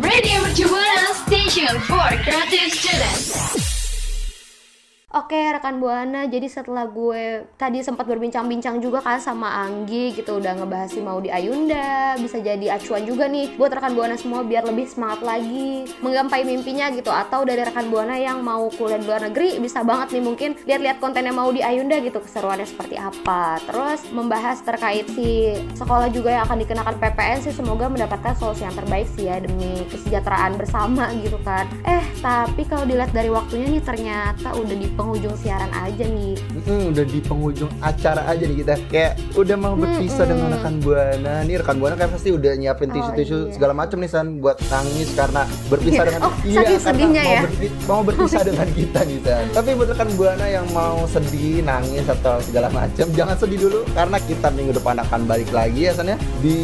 Radio 0.07 0.37
Mercu 0.39 0.71
Buana 0.71 1.11
Station 1.27 1.75
for 1.83 2.07
Creative 2.23 2.71
Students. 2.71 3.74
Oke 5.15 5.39
rekan 5.39 5.79
Buana, 5.79 6.27
jadi 6.27 6.51
setelah 6.51 6.91
gue 6.91 7.47
tadi 7.55 7.79
sempat 7.87 8.03
berbincang-bincang 8.03 8.83
juga 8.83 8.99
kan 8.99 9.23
sama 9.23 9.63
Anggi 9.63 10.11
gitu 10.11 10.43
udah 10.43 10.59
ngebahas 10.59 10.91
si 10.91 10.99
mau 10.99 11.23
di 11.23 11.31
Ayunda, 11.31 12.19
bisa 12.19 12.43
jadi 12.43 12.75
acuan 12.75 13.07
juga 13.07 13.31
nih 13.31 13.55
buat 13.55 13.71
rekan 13.71 13.95
Buana 13.95 14.19
semua 14.19 14.43
biar 14.43 14.67
lebih 14.67 14.91
semangat 14.91 15.23
lagi 15.23 15.87
menggapai 16.03 16.43
mimpinya 16.43 16.91
gitu 16.91 17.15
atau 17.15 17.47
dari 17.47 17.63
rekan 17.63 17.95
Buana 17.95 18.19
yang 18.19 18.43
mau 18.43 18.67
kuliah 18.75 18.99
di 18.99 19.07
luar 19.07 19.31
negeri 19.31 19.63
bisa 19.63 19.87
banget 19.87 20.19
nih 20.19 20.25
mungkin 20.27 20.51
lihat-lihat 20.67 20.99
kontennya 20.99 21.31
mau 21.31 21.47
di 21.55 21.63
Ayunda 21.63 21.95
gitu 22.03 22.19
keseruannya 22.19 22.67
seperti 22.67 22.99
apa. 22.99 23.63
Terus 23.71 24.11
membahas 24.11 24.67
terkait 24.67 25.07
si 25.15 25.55
sekolah 25.79 26.11
juga 26.11 26.35
yang 26.35 26.43
akan 26.51 26.59
dikenakan 26.67 26.99
PPN 26.99 27.39
sih 27.39 27.55
semoga 27.55 27.87
mendapatkan 27.87 28.35
solusi 28.35 28.67
yang 28.67 28.75
terbaik 28.75 29.07
sih 29.15 29.31
ya 29.31 29.39
demi 29.39 29.87
kesejahteraan 29.95 30.59
bersama 30.59 31.07
gitu 31.23 31.39
kan. 31.47 31.71
Eh 31.87 32.03
tapi 32.19 32.67
kalau 32.67 32.83
dilihat 32.83 33.15
dari 33.15 33.31
waktunya 33.31 33.79
nih 33.79 33.83
ternyata 33.87 34.51
udah 34.59 34.75
di 34.75 34.91
penghujung 35.05 35.37
siaran 35.37 35.69
aja 35.71 36.01
nih. 36.03 36.33
Mm, 36.65 36.85
udah 36.91 37.05
di 37.05 37.21
penghujung 37.21 37.69
acara 37.79 38.25
aja 38.25 38.41
nih 38.43 38.57
kita 38.59 38.75
kayak 38.89 39.13
udah 39.35 39.53
mau 39.55 39.77
berpisah 39.77 40.17
Mm-mm. 40.19 40.31
dengan 40.33 40.49
rekan 40.55 40.75
buana 40.81 41.35
nih 41.43 41.57
rekan 41.61 41.77
buana 41.77 41.95
kan 41.95 42.09
pasti 42.09 42.29
udah 42.31 42.53
nyiapin 42.55 42.87
Oh, 42.87 42.95
tisu-tisu 42.95 43.37
iya. 43.43 43.53
segala 43.53 43.73
macam 43.75 43.99
nih 43.99 44.09
san 44.09 44.39
buat 44.39 44.57
nangis 44.65 45.13
karena 45.13 45.43
berpisah 45.69 46.05
dengan 46.07 46.21
Oh, 46.23 46.33
saking 46.33 46.55
karena 46.55 46.79
sedihnya 46.81 47.21
mau 47.21 47.29
ya. 47.29 47.41
berpi- 47.45 47.75
mau 47.85 48.01
berpisah 48.03 48.43
dengan 48.49 48.69
kita 48.71 48.99
nih 49.03 49.19
san 49.21 49.45
tapi 49.53 49.71
buat 49.75 49.89
rekan 49.91 50.11
buana 50.15 50.47
yang 50.47 50.67
mau 50.71 50.97
sedih 51.05 51.61
nangis 51.61 52.07
atau 52.09 52.41
segala 52.41 52.69
macam 52.71 53.07
jangan 53.11 53.37
sedih 53.37 53.59
dulu 53.61 53.85
karena 53.93 54.17
kita 54.21 54.49
minggu 54.49 54.73
depan 54.73 54.97
akan 55.01 55.21
balik 55.25 55.51
lagi 55.51 55.81
ya 55.83 55.93
san 55.93 56.07
ya 56.07 56.17
di 56.39 56.57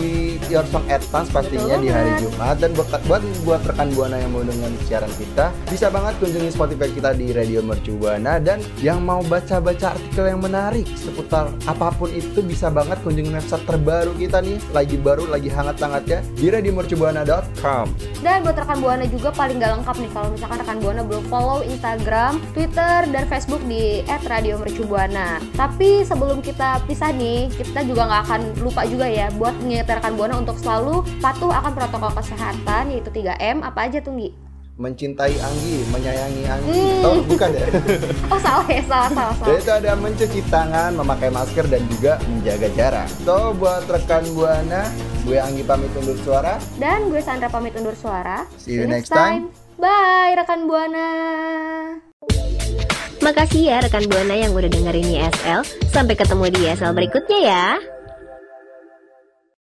Your 0.49 0.65
Song 0.67 0.87
Advance 0.87 1.29
pastinya 1.29 1.67
Betul 1.69 1.83
di 1.83 1.91
hari. 1.91 2.11
Jumat 2.17 2.57
dan 2.57 2.71
buat 2.73 2.89
buat 3.05 3.21
buat 3.43 3.61
rekan 3.65 3.91
buana 3.91 4.17
yang 4.17 4.31
mau 4.31 4.41
dengan 4.41 4.71
siaran 4.83 5.11
kita 5.13 5.51
bisa 5.67 5.87
banget 5.89 6.15
kunjungi 6.17 6.49
Spotify 6.49 6.89
kita 6.89 7.11
di 7.13 7.27
Radio 7.31 7.61
Mercu 7.61 7.93
Buana 7.93 8.30
dan 8.39 8.63
yang 8.79 9.03
mau 9.03 9.25
baca-baca 9.27 9.99
artikel 9.99 10.31
yang 10.31 10.39
menarik 10.39 10.87
seputar 10.95 11.51
apa 11.67 11.91
pun 11.97 12.13
itu 12.13 12.45
bisa 12.45 12.71
banget 12.71 13.01
kunjungi 13.03 13.35
website 13.35 13.65
terbaru 13.67 14.13
kita 14.15 14.45
nih 14.45 14.61
lagi 14.71 14.97
baru 15.01 15.27
lagi 15.27 15.51
hangat-hangatnya 15.51 16.23
di 16.37 16.47
radiomercubuana.com 16.53 17.91
Dan 18.21 18.45
buat 18.45 18.55
rekan 18.55 18.79
Buana 18.85 19.09
juga 19.09 19.33
paling 19.33 19.57
gak 19.59 19.81
lengkap 19.81 19.97
nih 19.97 20.11
kalau 20.13 20.29
misalkan 20.31 20.59
rekan 20.61 20.79
Buana 20.85 21.03
belum 21.03 21.25
follow 21.33 21.65
Instagram, 21.65 22.37
Twitter, 22.53 23.09
dan 23.09 23.25
Facebook 23.33 23.63
di 23.65 24.05
@radiomercubuana. 24.05 25.41
Tapi 25.57 26.05
sebelum 26.05 26.45
kita 26.45 26.85
pisah 26.85 27.17
nih, 27.17 27.49
kita 27.57 27.81
juga 27.89 28.05
nggak 28.11 28.23
akan 28.29 28.41
lupa 28.61 28.85
juga 28.85 29.09
ya 29.09 29.33
buat 29.41 29.57
mengingatkan 29.65 30.05
rekan 30.05 30.15
Buana 30.21 30.35
untuk 30.37 30.61
selalu 30.61 31.01
patuh 31.25 31.49
akan 31.49 31.73
protokol 31.73 32.13
kesehatan 32.13 32.93
yaitu 32.93 33.09
3M 33.09 33.65
apa 33.65 33.89
aja 33.89 34.05
tuh 34.05 34.13
Nggi? 34.13 34.50
Mencintai 34.79 35.35
Anggi, 35.41 35.77
menyayangi 35.91 36.43
Anggi. 36.47 36.73
Hmm. 36.73 37.07
Oh, 37.07 37.19
bukan 37.27 37.51
ya? 37.53 37.67
Oh 38.33 38.39
salah 38.39 38.67
ya, 38.71 38.83
salah 38.87 39.11
salah 39.11 39.35
salah. 39.35 39.49
Jadi 39.51 39.59
itu 39.61 39.73
ada 39.73 39.93
mencuci 39.99 40.41
tangan, 40.49 40.91
memakai 40.95 41.31
masker 41.33 41.65
dan 41.67 41.83
juga 41.91 42.13
menjaga 42.31 42.69
jarak. 42.79 43.09
So 43.27 43.57
buat 43.59 43.89
rekan 43.91 44.25
Buana, 44.33 44.87
gue 45.27 45.37
Anggi 45.37 45.63
pamit 45.67 45.91
undur 45.99 46.17
suara. 46.23 46.57
Dan 46.79 47.11
gue 47.11 47.21
Sandra 47.21 47.51
pamit 47.51 47.75
undur 47.77 47.97
suara. 47.99 48.47
See 48.57 48.79
you 48.79 48.87
next 48.87 49.11
time. 49.11 49.51
Bye 49.81 50.37
rekan 50.37 50.69
Buana. 50.69 51.09
Makasih 53.21 53.69
ya 53.69 53.85
rekan 53.85 54.09
Buana 54.09 54.33
yang 54.33 54.57
udah 54.57 54.69
dengerin 54.73 55.13
YSL. 55.13 55.61
Sampai 55.93 56.17
ketemu 56.17 56.49
di 56.49 56.59
YSL 56.65 56.97
berikutnya 56.97 57.39
ya. 57.45 57.67